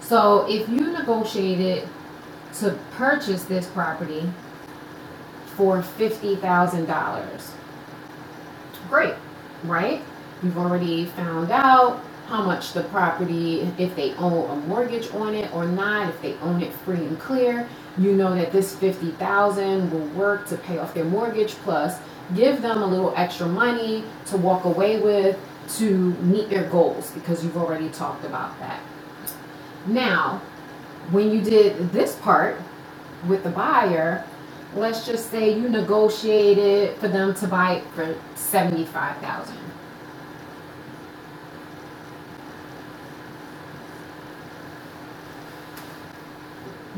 So 0.00 0.46
if 0.48 0.66
you 0.70 0.80
negotiated 0.92 1.86
to 2.60 2.78
purchase 2.92 3.44
this 3.44 3.66
property 3.66 4.26
for 5.56 5.82
$50,000, 5.82 7.50
great, 8.88 9.14
right? 9.64 10.02
You've 10.42 10.58
already 10.58 11.06
found 11.06 11.50
out 11.50 12.02
how 12.26 12.42
much 12.42 12.72
the 12.72 12.82
property, 12.84 13.60
if 13.78 13.94
they 13.94 14.12
own 14.14 14.50
a 14.50 14.66
mortgage 14.66 15.10
on 15.12 15.34
it 15.34 15.52
or 15.54 15.64
not, 15.64 16.08
if 16.08 16.20
they 16.20 16.34
own 16.38 16.60
it 16.60 16.72
free 16.72 16.96
and 16.96 17.18
clear, 17.18 17.68
you 17.96 18.12
know 18.12 18.34
that 18.34 18.52
this 18.52 18.74
50,000 18.76 19.90
will 19.90 20.06
work 20.08 20.46
to 20.48 20.56
pay 20.56 20.78
off 20.78 20.92
their 20.92 21.04
mortgage 21.04 21.52
plus 21.56 21.98
give 22.34 22.60
them 22.60 22.82
a 22.82 22.86
little 22.86 23.14
extra 23.16 23.46
money 23.46 24.04
to 24.26 24.36
walk 24.36 24.64
away 24.64 25.00
with 25.00 25.38
to 25.76 26.10
meet 26.22 26.50
their 26.50 26.68
goals 26.68 27.10
because 27.12 27.44
you've 27.44 27.56
already 27.56 27.88
talked 27.90 28.24
about 28.24 28.58
that. 28.58 28.80
Now, 29.86 30.42
when 31.12 31.30
you 31.30 31.40
did 31.40 31.92
this 31.92 32.16
part 32.16 32.60
with 33.28 33.44
the 33.44 33.50
buyer, 33.50 34.24
let's 34.74 35.06
just 35.06 35.30
say 35.30 35.56
you 35.56 35.68
negotiated 35.68 36.96
for 36.98 37.08
them 37.08 37.32
to 37.34 37.46
buy 37.46 37.76
it 37.76 37.84
for 37.94 38.16
75,000 38.34 39.56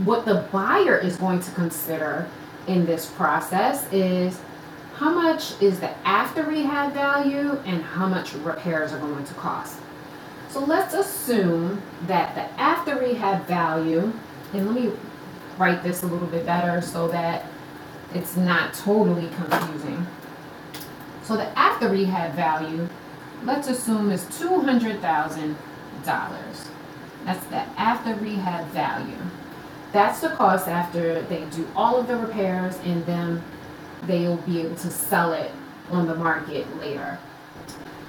what 0.04 0.24
the 0.24 0.46
buyer 0.52 0.96
is 0.96 1.16
going 1.16 1.40
to 1.40 1.50
consider 1.52 2.28
in 2.66 2.86
this 2.86 3.10
process 3.10 3.90
is 3.92 4.40
how 4.94 5.10
much 5.10 5.60
is 5.62 5.80
the 5.80 5.90
after 6.06 6.42
rehab 6.42 6.92
value 6.92 7.58
and 7.64 7.82
how 7.82 8.06
much 8.06 8.34
repairs 8.34 8.92
are 8.92 8.98
going 8.98 9.24
to 9.24 9.34
cost. 9.34 9.78
So 10.50 10.60
let's 10.64 10.94
assume 10.94 11.82
that 12.06 12.34
the 12.34 12.42
after 12.60 12.98
rehab 12.98 13.46
value, 13.46 14.12
and 14.52 14.66
let 14.66 14.74
me 14.74 14.92
write 15.56 15.82
this 15.82 16.02
a 16.02 16.06
little 16.06 16.28
bit 16.28 16.46
better 16.46 16.80
so 16.80 17.08
that 17.08 17.46
it's 18.14 18.36
not 18.36 18.74
totally 18.74 19.28
confusing. 19.28 20.06
So 21.22 21.36
the 21.36 21.46
after 21.58 21.88
rehab 21.90 22.34
value, 22.34 22.88
let's 23.44 23.68
assume 23.68 24.10
is 24.10 24.24
$200,000. 24.24 25.54
That's 27.24 27.46
the 27.46 27.56
after 27.78 28.14
rehab 28.14 28.66
value. 28.68 29.18
That's 29.92 30.20
the 30.20 30.30
cost 30.30 30.66
after 30.68 31.22
they 31.22 31.44
do 31.46 31.66
all 31.74 31.98
of 31.98 32.06
the 32.08 32.16
repairs 32.16 32.78
and 32.84 33.04
then 33.06 33.42
they'll 34.02 34.36
be 34.36 34.60
able 34.60 34.76
to 34.76 34.90
sell 34.90 35.32
it 35.32 35.50
on 35.90 36.06
the 36.06 36.14
market 36.14 36.66
later. 36.78 37.18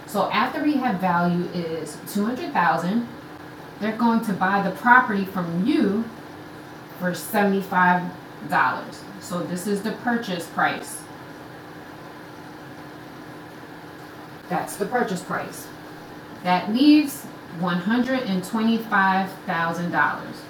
So 0.05 0.29
after 0.31 0.61
rehab 0.61 0.99
value 0.99 1.45
is 1.53 1.97
200,000, 2.11 3.07
they're 3.79 3.95
going 3.95 4.25
to 4.25 4.33
buy 4.33 4.61
the 4.61 4.71
property 4.71 5.23
from 5.23 5.65
you 5.65 6.03
for 6.99 7.11
$75. 7.11 8.11
So 9.21 9.41
this 9.43 9.67
is 9.67 9.83
the 9.83 9.91
purchase 9.91 10.47
price. 10.47 11.01
That's 14.49 14.75
the 14.75 14.85
purchase 14.85 15.21
price. 15.21 15.67
That 16.43 16.73
leaves 16.73 17.25
$125,000. 17.59 20.48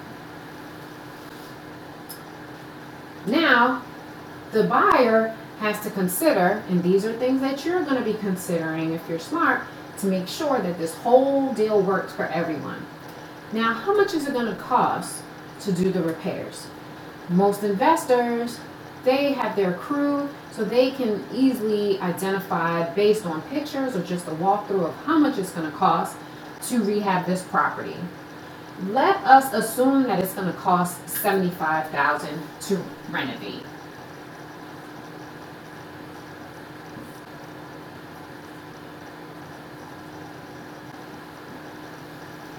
Now, 3.25 3.83
the 4.51 4.63
buyer 4.63 5.35
has 5.59 5.79
to 5.81 5.89
consider, 5.89 6.63
and 6.69 6.81
these 6.81 7.05
are 7.05 7.13
things 7.13 7.41
that 7.41 7.65
you're 7.65 7.83
going 7.83 7.97
to 7.97 8.03
be 8.03 8.17
considering 8.17 8.93
if 8.93 9.07
you're 9.09 9.19
smart, 9.19 9.61
to 9.99 10.07
make 10.07 10.27
sure 10.27 10.59
that 10.59 10.77
this 10.77 10.95
whole 10.95 11.53
deal 11.53 11.81
works 11.81 12.13
for 12.13 12.25
everyone. 12.27 12.85
Now, 13.51 13.73
how 13.73 13.95
much 13.95 14.13
is 14.13 14.27
it 14.27 14.33
going 14.33 14.45
to 14.45 14.61
cost 14.61 15.21
to 15.61 15.71
do 15.71 15.91
the 15.91 16.01
repairs? 16.01 16.67
Most 17.27 17.63
investors, 17.63 18.59
they 19.03 19.33
have 19.33 19.55
their 19.55 19.73
crew, 19.73 20.29
so 20.51 20.63
they 20.63 20.91
can 20.91 21.23
easily 21.33 21.99
identify 21.99 22.91
based 22.93 23.25
on 23.25 23.41
pictures 23.43 23.95
or 23.95 24.03
just 24.03 24.27
a 24.27 24.31
walkthrough 24.31 24.85
of 24.85 24.95
how 25.05 25.17
much 25.17 25.37
it's 25.37 25.51
going 25.51 25.69
to 25.69 25.77
cost 25.77 26.15
to 26.63 26.83
rehab 26.83 27.25
this 27.25 27.43
property. 27.43 27.95
Let 28.87 29.17
us 29.25 29.53
assume 29.53 30.03
that 30.03 30.19
it's 30.19 30.33
going 30.33 30.47
to 30.47 30.53
cost 30.53 31.07
75000 31.09 32.41
to 32.61 32.83
renovate. 33.09 33.65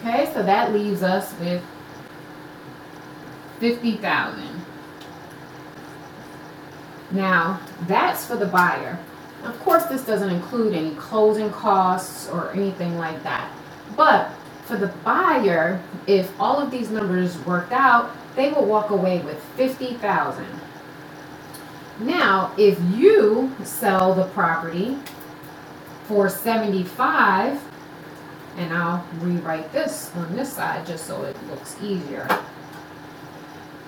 Okay, 0.01 0.31
so 0.33 0.43
that 0.43 0.73
leaves 0.73 1.03
us 1.03 1.33
with 1.41 1.63
50,000. 3.61 4.65
Now, 7.13 7.61
that's 7.87 8.27
for 8.27 8.37
the 8.37 8.47
buyer. 8.47 8.99
Of 9.45 9.59
course, 9.61 9.85
this 9.85 10.05
doesn't 10.05 10.31
include 10.31 10.75
any 10.75 10.95
closing 10.97 11.51
costs 11.51 12.29
or 12.29 12.51
anything 12.53 12.99
like 12.99 13.23
that. 13.23 13.51
But 13.97 14.31
for 14.71 14.77
the 14.77 14.87
buyer, 15.05 15.83
if 16.07 16.33
all 16.41 16.61
of 16.61 16.71
these 16.71 16.91
numbers 16.91 17.37
worked 17.45 17.73
out, 17.73 18.17
they 18.37 18.53
will 18.53 18.65
walk 18.65 18.91
away 18.91 19.19
with 19.19 19.43
50,000. 19.57 20.47
Now, 21.99 22.55
if 22.57 22.79
you 22.95 23.53
sell 23.65 24.15
the 24.15 24.27
property 24.27 24.97
for 26.05 26.29
75, 26.29 27.61
and 28.57 28.73
I'll 28.73 29.05
rewrite 29.19 29.73
this 29.73 30.13
on 30.15 30.37
this 30.37 30.53
side 30.53 30.87
just 30.87 31.05
so 31.05 31.25
it 31.25 31.37
looks 31.49 31.77
easier. 31.83 32.29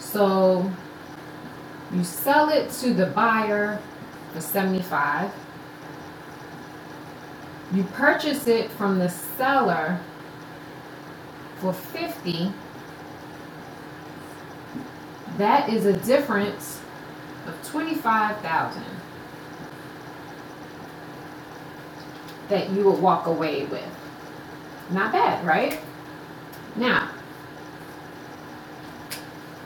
So 0.01 0.68
you 1.92 2.03
sell 2.03 2.49
it 2.49 2.73
to 2.81 2.92
the 2.92 3.07
buyer 3.07 3.81
for 4.33 4.40
75. 4.40 5.33
You 7.73 7.85
purchase 7.85 8.49
it 8.49 8.68
from 8.73 8.99
the 8.99 9.09
seller 9.09 10.01
for 11.62 11.72
50. 11.72 12.53
That 15.38 15.68
is 15.70 15.87
a 15.87 15.92
difference 15.94 16.81
of 17.46 17.70
25,000 17.70 18.85
that 22.48 22.70
you 22.70 22.85
would 22.85 23.01
walk 23.01 23.27
away 23.27 23.64
with. 23.66 23.88
Not 24.90 25.12
bad, 25.12 25.46
right? 25.46 25.81
Now, 26.75 27.11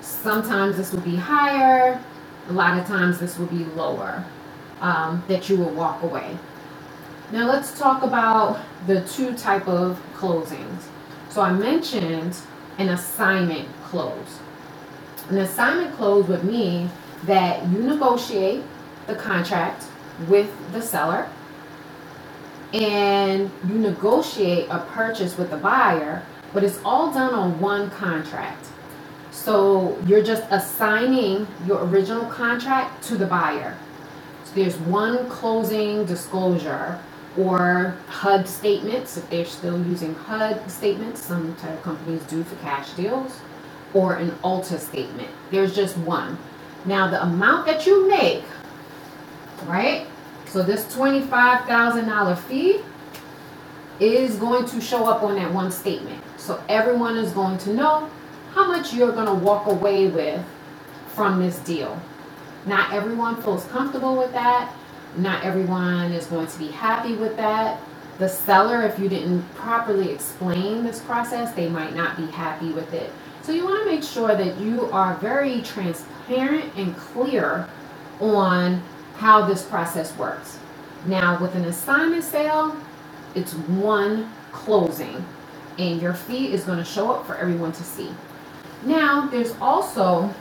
sometimes 0.03 0.77
this 0.77 0.93
will 0.93 1.01
be 1.01 1.17
higher, 1.17 2.01
a 2.49 2.53
lot 2.53 2.79
of 2.79 2.87
times 2.87 3.19
this 3.19 3.39
will 3.39 3.47
be 3.47 3.65
lower 3.65 4.25
um, 4.81 5.25
that 5.29 5.49
you 5.49 5.57
will 5.57 5.71
walk 5.71 6.03
away. 6.03 6.37
Now 7.33 7.49
let's 7.49 7.77
talk 7.77 8.03
about 8.03 8.61
the 8.87 9.01
two 9.03 9.35
type 9.35 9.67
of 9.67 10.01
closings. 10.15 10.83
So 11.37 11.43
I 11.43 11.53
mentioned 11.53 12.35
an 12.79 12.89
assignment 12.89 13.69
close. 13.85 14.39
An 15.29 15.37
assignment 15.37 15.95
close 15.95 16.27
would 16.29 16.45
mean 16.45 16.89
that 17.25 17.63
you 17.69 17.83
negotiate 17.83 18.65
the 19.07 19.17
contract 19.17 19.85
with 20.31 20.51
the 20.73 20.81
seller 20.81 21.29
and 22.73 23.51
you 23.69 23.75
negotiate 23.75 24.69
a 24.71 24.79
purchase 24.79 25.37
with 25.37 25.51
the 25.51 25.59
buyer, 25.59 26.23
but 26.55 26.65
it's 26.65 26.81
all 26.87 27.13
done 27.13 27.35
on 27.35 27.61
one 27.61 27.91
contract. 27.91 28.69
So 29.31 29.99
you're 30.07 30.25
just 30.25 30.45
assigning 30.51 31.47
your 31.67 31.85
original 31.85 32.25
contract 32.31 33.05
to 33.09 33.17
the 33.19 33.27
buyer. 33.27 33.77
So 34.45 34.55
there's 34.55 34.79
one 34.79 35.29
closing 35.29 36.07
disclosure 36.07 36.99
or 37.39 37.97
HUD 38.09 38.49
statements, 38.49 39.17
if 39.17 39.29
they're 39.31 39.45
still 39.45 39.79
using 39.87 40.15
HUD 40.15 40.71
statements, 40.71 41.23
some 41.23 41.55
type 41.57 41.75
of 41.75 41.83
companies 41.83 42.23
do 42.25 42.43
for 42.45 42.57
cash 42.57 42.91
deals, 42.93 43.41
or 43.95 44.15
an 44.17 44.35
ALTA 44.43 44.79
statement. 44.79 45.29
There's 45.51 45.75
just 45.75 45.97
one. 45.99 46.39
Now 46.85 47.11
the 47.11 47.23
amount 47.23 47.67
that 47.67 47.87
you 47.87 48.09
make, 48.09 48.45
right? 49.65 50.07
So 50.47 50.63
this 50.63 50.85
$25,000 50.95 52.39
fee 52.39 52.81
is 54.01 54.37
going 54.37 54.67
to 54.67 54.81
show 54.81 55.07
up 55.07 55.23
on 55.23 55.35
that 55.37 55.53
one 55.53 55.71
statement. 55.71 56.23
So 56.37 56.63
everyone 56.69 57.17
is 57.17 57.33
going 57.33 57.59
to 57.59 57.73
know 57.73 58.11
how 58.53 58.67
much 58.67 58.95
you're 58.95 59.13
going 59.13 59.27
to 59.27 59.35
walk 59.35 59.67
away 59.67 60.09
with 60.09 60.45
from 61.09 61.41
this 61.41 61.59
deal. 61.61 62.01
Not 62.67 62.93
everyone 62.93 63.41
feels 63.43 63.65
comfortable 63.67 64.17
with 64.17 64.33
that. 64.33 64.73
Not 65.17 65.45
everyone 65.45 66.13
is 66.13 66.27
going 66.27 66.47
to 66.47 66.59
be 66.59 66.69
happy 66.69 67.15
with 67.15 67.37
that. 67.37 67.81
The 68.19 68.29
seller, 68.29 68.83
if 68.83 68.99
you 68.99 69.09
didn't 69.09 69.43
properly 69.55 70.11
explain 70.11 70.85
this 70.85 71.01
process, 71.01 71.53
they 71.53 71.69
might 71.69 71.95
not 71.95 72.17
be 72.17 72.27
happy 72.27 72.73
with 72.73 72.93
it. 72.95 73.13
So 73.43 73.53
you 73.53 73.65
want 73.65 73.85
to 73.85 73.91
make 73.91 74.03
sure 74.03 74.35
that 74.35 74.59
you 74.59 74.91
are 74.91 75.15
very 75.17 75.63
transparent 75.63 76.75
and 76.77 76.97
clear 76.97 77.69
on 78.21 78.83
how 79.17 79.47
this 79.47 79.63
process 79.65 80.17
works. 80.19 80.59
Now, 81.07 81.41
with 81.41 81.55
an 81.55 81.67
assignment 81.67 82.25
sale, 82.25 82.77
it's 83.35 83.53
one 83.53 84.33
closing, 84.53 85.25
and 85.79 86.01
your 86.01 86.15
fee 86.15 86.53
is 86.53 86.65
going 86.65 86.79
to 86.79 86.85
show 86.85 87.13
up 87.13 87.27
for 87.27 87.37
everyone 87.37 87.73
to 87.73 87.85
see. 87.85 88.11
Now, 88.85 89.27
there's 89.27 89.55
also 89.61 90.35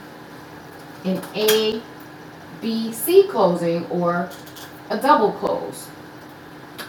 an 1.04 1.22
A, 1.34 1.80
B, 2.60 2.92
C 2.92 3.28
closing 3.28 3.86
or 3.86 4.28
a 4.90 4.98
double 4.98 5.32
close. 5.32 5.88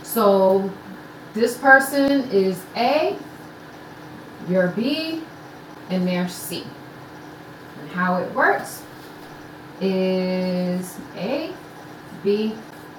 So, 0.03 0.69
this 1.33 1.57
person 1.57 2.29
is 2.31 2.63
A, 2.75 3.17
you're 4.49 4.69
B, 4.69 5.21
and 5.89 6.07
they're 6.07 6.27
C. 6.27 6.65
And 7.81 7.89
how 7.91 8.17
it 8.17 8.33
works 8.33 8.81
is 9.81 10.97
A, 11.15 11.53
B, 12.23 12.55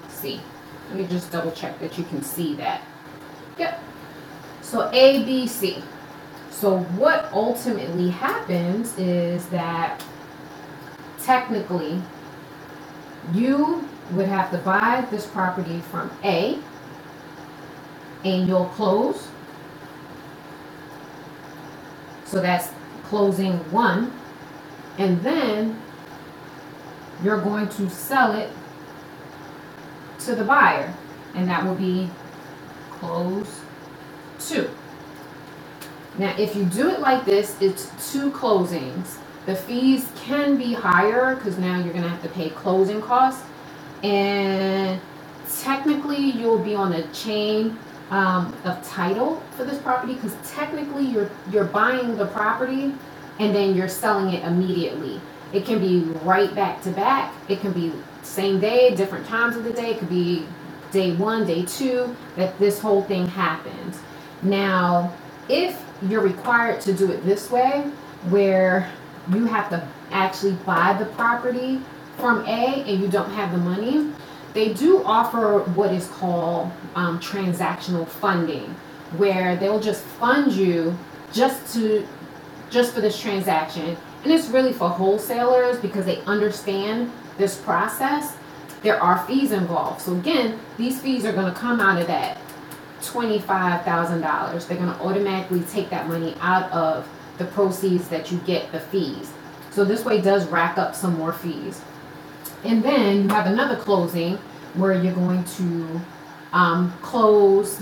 C. 0.09 0.41
Let 0.89 0.99
me 0.99 1.07
just 1.07 1.31
double 1.31 1.51
check 1.53 1.79
that 1.81 1.99
you 1.99 2.05
can 2.05 2.23
see 2.23 2.55
that. 2.55 2.83
Yep. 3.59 3.83
So 4.63 4.91
A, 4.93 5.25
B, 5.25 5.47
C. 5.47 5.83
So 6.51 6.79
what 6.79 7.31
ultimately 7.33 8.11
happens 8.11 8.97
is 8.99 9.47
that 9.47 10.03
technically 11.23 12.03
you 13.33 13.89
would 14.13 14.27
have 14.27 14.51
to 14.51 14.59
buy 14.59 15.07
this 15.11 15.27
property 15.27 15.81
from 15.91 16.11
A 16.25 16.59
and 18.25 18.49
you'll 18.49 18.67
close. 18.67 19.29
So 22.25 22.41
that's 22.41 22.71
closing 23.05 23.55
one. 23.71 24.13
And 24.99 25.21
then 25.23 25.81
you're 27.23 27.41
going 27.41 27.69
to 27.69 27.89
sell 27.89 28.35
it 28.35 28.51
to 30.21 30.35
the 30.35 30.45
buyer, 30.45 30.93
and 31.35 31.49
that 31.49 31.65
will 31.65 31.75
be 31.75 32.11
close 32.91 33.61
two. 34.41 34.69
Now, 36.19 36.35
if 36.37 36.57
you 36.57 36.65
do 36.65 36.91
it 36.91 37.01
like 37.01 37.25
this, 37.25 37.57
it's 37.61 38.13
two 38.13 38.31
closings. 38.33 39.19
The 39.47 39.55
fees 39.55 40.11
can 40.17 40.57
be 40.57 40.75
higher 40.75 41.37
because 41.37 41.59
now 41.59 41.79
you're 41.79 41.93
going 41.93 42.03
to 42.03 42.11
have 42.11 42.23
to 42.23 42.29
pay 42.29 42.51
closing 42.51 43.01
costs. 43.01 43.43
And 44.03 45.01
technically, 45.61 46.19
you'll 46.19 46.63
be 46.63 46.75
on 46.75 46.93
a 46.93 47.07
chain 47.09 47.79
um, 48.11 48.55
of 48.65 48.83
title 48.87 49.43
for 49.57 49.65
this 49.65 49.79
property 49.79 50.15
because 50.15 50.35
technically 50.51 51.05
you're 51.05 51.31
you're 51.51 51.65
buying 51.65 52.17
the 52.17 52.27
property 52.27 52.95
and 53.39 53.55
then 53.55 53.75
you're 53.75 53.89
selling 53.89 54.33
it 54.33 54.45
immediately. 54.45 55.21
It 55.53 55.65
can 55.65 55.79
be 55.79 56.01
right 56.23 56.55
back 56.55 56.83
to 56.83 56.91
back. 56.91 57.33
It 57.49 57.61
can 57.61 57.73
be 57.73 57.93
same 58.23 58.61
day, 58.61 58.95
different 58.95 59.27
times 59.27 59.57
of 59.57 59.65
the 59.65 59.73
day. 59.73 59.91
It 59.91 59.99
could 59.99 60.09
be 60.09 60.47
day 60.91 61.15
one, 61.15 61.47
day 61.47 61.65
two 61.65 62.15
that 62.37 62.59
this 62.59 62.79
whole 62.81 63.03
thing 63.03 63.27
happens. 63.27 63.99
Now, 64.43 65.13
if 65.49 65.83
you're 66.03 66.23
required 66.23 66.81
to 66.83 66.93
do 66.93 67.11
it 67.11 67.25
this 67.25 67.51
way, 67.51 67.83
where 68.29 68.91
you 69.33 69.47
have 69.47 69.71
to 69.71 69.87
actually 70.11 70.53
buy 70.67 70.95
the 70.99 71.07
property 71.07 71.81
from 72.19 72.45
A 72.47 72.85
and 72.85 73.01
you 73.01 73.09
don't 73.09 73.31
have 73.31 73.53
the 73.53 73.59
money, 73.59 74.13
they 74.55 74.73
do 74.75 75.03
offer 75.05 75.61
what 75.75 75.93
is 75.93 76.09
called 76.09 76.71
um, 76.95 77.21
transactional 77.21 78.07
funding, 78.07 78.75
where 79.17 79.57
they'll 79.57 79.81
just 79.81 80.03
fund 80.03 80.53
you 80.53 80.97
just 81.33 81.75
to 81.75 82.07
just 82.71 82.95
for 82.95 83.01
this 83.01 83.19
transaction. 83.19 83.97
And 84.25 84.33
it's 84.33 84.49
really 84.49 84.73
for 84.73 84.89
wholesalers 84.91 85.79
because 85.79 86.05
they 86.05 86.19
understand 86.23 87.11
this 87.39 87.57
process. 87.57 88.37
There 88.83 89.01
are 89.03 89.25
fees 89.27 89.53
involved. 89.53 90.03
So 90.03 90.15
again, 90.15 90.59
these 90.77 91.01
fees 91.01 91.25
are 91.25 91.33
going 91.33 91.53
to 91.53 91.59
come 91.59 91.81
out 91.81 92.01
of 92.01 92.07
that 92.09 92.39
$25,000. 93.03 94.67
They're 94.67 94.77
going 94.77 94.93
to 94.93 95.01
automatically 95.01 95.61
take 95.63 95.89
that 95.91 96.09
money 96.09 96.35
out 96.41 96.71
of 96.73 97.09
the 97.39 97.45
proceeds 97.47 98.09
that 98.09 98.31
you 98.31 98.39
get 98.39 98.71
the 98.73 98.81
fees. 98.81 99.33
So 99.71 99.85
this 99.85 100.05
way 100.05 100.21
does 100.21 100.47
rack 100.49 100.77
up 100.77 100.95
some 100.95 101.17
more 101.17 101.33
fees. 101.33 101.81
And 102.65 102.83
then 102.83 103.25
you 103.25 103.29
have 103.29 103.47
another 103.47 103.77
closing 103.77 104.37
where 104.75 105.01
you're 105.01 105.15
going 105.15 105.45
to 105.45 106.01
um, 106.53 106.93
close 107.03 107.81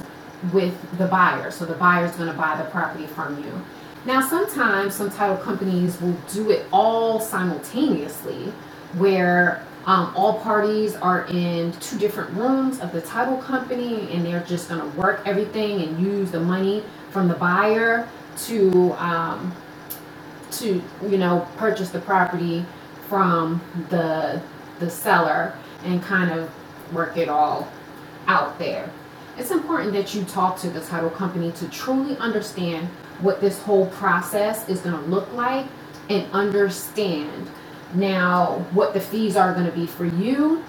with 0.52 0.74
the 0.98 1.06
buyer. 1.06 1.50
So 1.50 1.64
the 1.64 1.74
buyer 1.74 2.04
is 2.04 2.12
going 2.12 2.30
to 2.30 2.36
buy 2.36 2.56
the 2.56 2.68
property 2.70 3.06
from 3.06 3.42
you. 3.42 3.64
Now, 4.04 4.20
sometimes 4.20 4.94
some 4.94 5.10
title 5.10 5.36
companies 5.36 6.00
will 6.00 6.16
do 6.32 6.50
it 6.50 6.66
all 6.72 7.18
simultaneously, 7.18 8.52
where 8.98 9.66
um, 9.86 10.12
all 10.16 10.40
parties 10.40 10.96
are 10.96 11.26
in 11.26 11.72
two 11.74 11.98
different 11.98 12.30
rooms 12.34 12.80
of 12.80 12.92
the 12.92 13.00
title 13.00 13.36
company 13.38 14.10
and 14.12 14.26
they're 14.26 14.44
just 14.44 14.68
going 14.68 14.80
to 14.80 14.98
work 14.98 15.22
everything 15.24 15.80
and 15.82 16.00
use 16.00 16.32
the 16.32 16.40
money 16.40 16.82
from 17.10 17.28
the 17.28 17.34
buyer 17.34 18.08
to 18.46 18.92
um, 18.94 19.54
to 20.50 20.82
you 21.08 21.18
know 21.18 21.46
purchase 21.56 21.90
the 21.90 22.00
property 22.00 22.66
from 23.08 23.60
the 23.90 24.42
the 24.78 24.90
seller 24.90 25.54
and 25.84 26.02
kind 26.02 26.30
of 26.30 26.50
work 26.92 27.16
it 27.16 27.28
all 27.28 27.68
out 28.26 28.58
there. 28.58 28.90
It's 29.38 29.50
important 29.50 29.92
that 29.92 30.14
you 30.14 30.24
talk 30.24 30.58
to 30.60 30.70
the 30.70 30.80
title 30.80 31.10
company 31.10 31.52
to 31.52 31.68
truly 31.68 32.16
understand 32.18 32.88
what 33.20 33.40
this 33.40 33.60
whole 33.62 33.86
process 33.86 34.68
is 34.68 34.80
going 34.80 34.96
to 34.96 35.10
look 35.10 35.30
like 35.32 35.66
and 36.08 36.30
understand 36.32 37.48
now 37.94 38.64
what 38.72 38.94
the 38.94 39.00
fees 39.00 39.36
are 39.36 39.52
going 39.52 39.66
to 39.66 39.72
be 39.72 39.86
for 39.86 40.04
you 40.04 40.64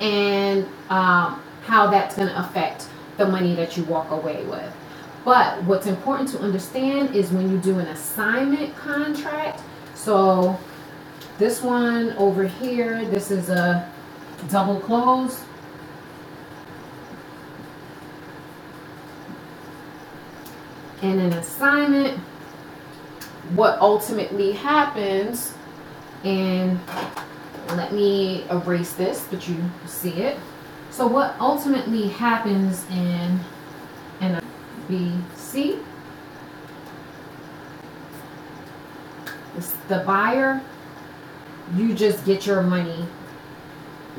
and 0.00 0.64
um, 0.90 1.42
how 1.64 1.88
that's 1.88 2.16
going 2.16 2.28
to 2.28 2.38
affect 2.40 2.88
the 3.16 3.26
money 3.26 3.54
that 3.54 3.76
you 3.76 3.84
walk 3.84 4.10
away 4.10 4.44
with. 4.44 4.72
But 5.24 5.62
what's 5.64 5.86
important 5.86 6.28
to 6.30 6.40
understand 6.40 7.14
is 7.14 7.30
when 7.30 7.50
you 7.50 7.58
do 7.58 7.78
an 7.78 7.86
assignment 7.86 8.74
contract, 8.76 9.60
so 9.94 10.58
this 11.42 11.60
one 11.60 12.12
over 12.12 12.44
here, 12.44 13.04
this 13.06 13.32
is 13.32 13.48
a 13.48 13.90
double 14.48 14.78
close. 14.78 15.42
And 21.02 21.20
an 21.20 21.32
assignment, 21.32 22.16
what 23.56 23.76
ultimately 23.80 24.52
happens, 24.52 25.54
and 26.22 26.78
let 27.70 27.92
me 27.92 28.44
erase 28.48 28.92
this, 28.92 29.26
but 29.28 29.48
you 29.48 29.56
see 29.84 30.22
it. 30.22 30.38
So 30.92 31.08
what 31.08 31.34
ultimately 31.40 32.06
happens 32.06 32.88
in 32.88 33.40
an 34.20 34.40
BC 34.88 35.80
the 39.88 39.98
buyer, 40.06 40.62
you 41.74 41.94
just 41.94 42.24
get 42.24 42.46
your 42.46 42.62
money 42.62 43.06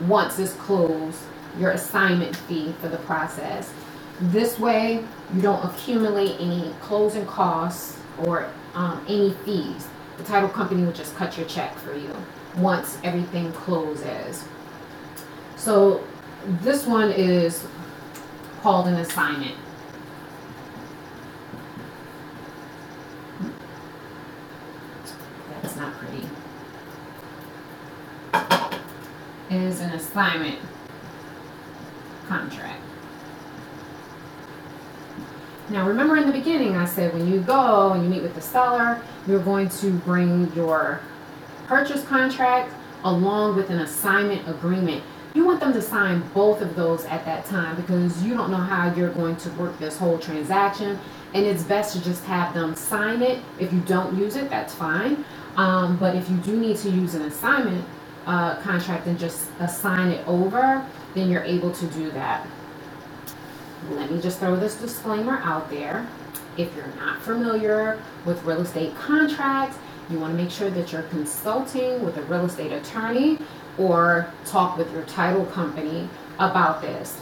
once 0.07 0.39
it's 0.39 0.53
closed, 0.53 1.19
your 1.59 1.71
assignment 1.71 2.35
fee 2.35 2.73
for 2.81 2.87
the 2.89 2.97
process. 2.97 3.71
This 4.19 4.59
way, 4.59 5.03
you 5.33 5.41
don't 5.41 5.63
accumulate 5.63 6.39
any 6.39 6.73
closing 6.81 7.25
costs 7.25 7.99
or 8.19 8.49
um, 8.73 9.03
any 9.07 9.33
fees. 9.45 9.87
The 10.17 10.23
title 10.23 10.49
company 10.49 10.83
will 10.83 10.93
just 10.93 11.15
cut 11.15 11.37
your 11.37 11.47
check 11.47 11.75
for 11.79 11.95
you 11.95 12.13
once 12.57 12.97
everything 13.03 13.51
closes. 13.51 14.45
So 15.55 16.03
this 16.61 16.85
one 16.85 17.11
is 17.11 17.65
called 18.61 18.87
an 18.87 18.95
assignment. 18.95 19.55
That's 25.61 25.75
not 25.75 25.93
pretty. 25.95 26.27
Is 29.53 29.81
an 29.81 29.91
assignment 29.91 30.57
contract. 32.27 32.81
Now 35.69 35.87
remember 35.87 36.17
in 36.17 36.25
the 36.25 36.31
beginning 36.31 36.75
I 36.75 36.85
said 36.85 37.13
when 37.13 37.31
you 37.31 37.39
go 37.39 37.93
and 37.93 38.03
you 38.03 38.09
meet 38.09 38.23
with 38.23 38.33
the 38.33 38.41
seller, 38.41 38.99
you're 39.27 39.43
going 39.43 39.69
to 39.69 39.91
bring 39.91 40.51
your 40.55 41.01
purchase 41.67 42.03
contract 42.05 42.73
along 43.03 43.55
with 43.55 43.69
an 43.69 43.77
assignment 43.81 44.47
agreement. 44.49 45.03
You 45.35 45.45
want 45.45 45.59
them 45.59 45.71
to 45.73 45.83
sign 45.83 46.27
both 46.33 46.61
of 46.61 46.75
those 46.75 47.05
at 47.05 47.23
that 47.25 47.45
time 47.45 47.75
because 47.75 48.23
you 48.23 48.33
don't 48.33 48.49
know 48.49 48.57
how 48.57 48.91
you're 48.95 49.13
going 49.13 49.35
to 49.35 49.51
work 49.51 49.77
this 49.77 49.99
whole 49.99 50.17
transaction 50.17 50.97
and 51.35 51.45
it's 51.45 51.61
best 51.61 51.95
to 51.95 52.03
just 52.03 52.25
have 52.25 52.55
them 52.55 52.73
sign 52.75 53.21
it. 53.21 53.39
If 53.59 53.71
you 53.71 53.81
don't 53.81 54.17
use 54.17 54.35
it, 54.35 54.49
that's 54.49 54.73
fine. 54.73 55.23
Um, 55.57 55.97
but 55.97 56.15
if 56.15 56.27
you 56.27 56.37
do 56.37 56.57
need 56.57 56.77
to 56.77 56.89
use 56.89 57.13
an 57.13 57.21
assignment 57.21 57.85
uh, 58.25 58.55
contract 58.61 59.07
and 59.07 59.19
just 59.19 59.49
assign 59.59 60.09
it 60.09 60.27
over, 60.27 60.85
then 61.13 61.29
you're 61.29 61.43
able 61.43 61.71
to 61.71 61.85
do 61.87 62.11
that. 62.11 62.45
Let 63.91 64.11
me 64.11 64.21
just 64.21 64.39
throw 64.39 64.55
this 64.55 64.75
disclaimer 64.75 65.39
out 65.39 65.69
there. 65.69 66.07
If 66.57 66.75
you're 66.75 66.93
not 66.99 67.21
familiar 67.21 68.01
with 68.25 68.43
real 68.43 68.61
estate 68.61 68.95
contracts, 68.95 69.77
you 70.09 70.19
want 70.19 70.37
to 70.37 70.41
make 70.41 70.51
sure 70.51 70.69
that 70.69 70.91
you're 70.91 71.03
consulting 71.03 72.03
with 72.03 72.17
a 72.17 72.21
real 72.23 72.45
estate 72.45 72.71
attorney 72.71 73.39
or 73.77 74.31
talk 74.45 74.77
with 74.77 74.91
your 74.91 75.03
title 75.03 75.45
company 75.47 76.07
about 76.39 76.81
this. 76.81 77.19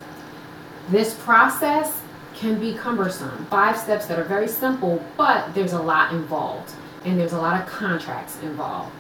This 0.90 1.14
process 1.14 2.02
can 2.36 2.60
be 2.60 2.74
cumbersome. 2.74 3.46
Five 3.46 3.78
steps 3.78 4.08
that 4.08 4.20
are 4.20 4.24
very 4.24 4.48
simple, 4.48 5.04
but 5.16 5.54
there's 5.54 5.74
a 5.74 5.82
lot 5.82 6.14
involved 6.14 6.72
and 7.06 7.20
there's 7.20 7.34
a 7.34 7.38
lot 7.38 7.60
of 7.60 7.68
contracts 7.68 8.38
involved. 8.42 8.92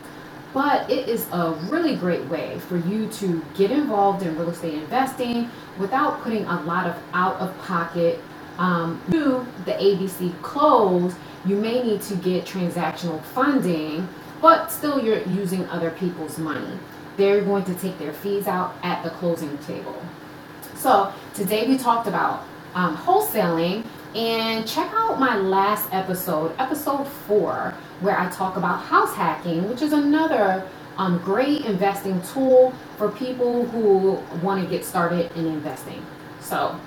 But 0.53 0.89
it 0.89 1.07
is 1.07 1.27
a 1.31 1.51
really 1.69 1.95
great 1.95 2.25
way 2.25 2.59
for 2.59 2.77
you 2.77 3.07
to 3.07 3.43
get 3.55 3.71
involved 3.71 4.23
in 4.23 4.37
real 4.37 4.49
estate 4.49 4.73
investing 4.73 5.49
without 5.77 6.21
putting 6.23 6.45
a 6.45 6.61
lot 6.63 6.87
of 6.87 6.95
out 7.13 7.37
of 7.37 7.57
pocket 7.59 8.19
um, 8.57 9.01
to 9.11 9.45
the 9.65 9.71
ABC 9.71 10.39
close. 10.41 11.15
You 11.45 11.55
may 11.55 11.81
need 11.81 12.01
to 12.03 12.15
get 12.15 12.45
transactional 12.45 13.21
funding, 13.23 14.07
but 14.41 14.71
still 14.71 15.03
you're 15.03 15.23
using 15.29 15.67
other 15.69 15.91
people's 15.91 16.37
money. 16.37 16.77
They're 17.17 17.43
going 17.43 17.63
to 17.65 17.73
take 17.75 17.97
their 17.97 18.13
fees 18.13 18.47
out 18.47 18.75
at 18.83 19.03
the 19.03 19.09
closing 19.11 19.57
table. 19.59 20.01
So 20.75 21.13
today 21.33 21.67
we 21.67 21.77
talked 21.77 22.07
about 22.07 22.45
um, 22.73 22.97
wholesaling 22.97 23.85
and 24.15 24.67
check 24.67 24.91
out 24.93 25.19
my 25.19 25.37
last 25.37 25.87
episode, 25.93 26.53
episode 26.59 27.05
four, 27.05 27.73
where 28.01 28.19
I 28.19 28.29
talk 28.29 28.57
about 28.57 28.81
house 28.83 29.13
hacking, 29.13 29.69
which 29.69 29.81
is 29.81 29.93
another 29.93 30.67
um, 30.97 31.19
great 31.19 31.65
investing 31.65 32.21
tool 32.33 32.73
for 32.97 33.09
people 33.09 33.65
who 33.67 34.13
want 34.45 34.61
to 34.61 34.69
get 34.69 34.83
started 34.83 35.31
in 35.37 35.45
investing. 35.45 36.05
So, 36.41 36.77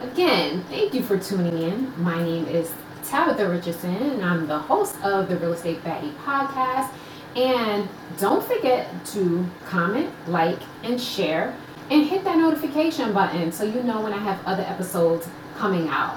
again, 0.00 0.64
thank 0.64 0.94
you 0.94 1.02
for 1.02 1.16
tuning 1.16 1.62
in. 1.62 2.02
My 2.02 2.20
name 2.20 2.46
is 2.46 2.72
Tabitha 3.04 3.48
Richardson, 3.48 3.94
and 3.94 4.24
I'm 4.24 4.46
the 4.46 4.58
host 4.58 4.96
of 5.02 5.28
the 5.28 5.36
Real 5.36 5.52
Estate 5.52 5.82
Baddie 5.84 6.14
podcast. 6.24 6.90
And 7.36 7.88
don't 8.18 8.44
forget 8.44 8.88
to 9.06 9.46
comment, 9.66 10.10
like, 10.26 10.58
and 10.82 11.00
share, 11.00 11.54
and 11.90 12.04
hit 12.04 12.24
that 12.24 12.38
notification 12.38 13.12
button 13.12 13.52
so 13.52 13.64
you 13.64 13.82
know 13.82 14.00
when 14.00 14.12
I 14.12 14.18
have 14.18 14.44
other 14.46 14.62
episodes 14.62 15.28
coming 15.56 15.88
out. 15.88 16.16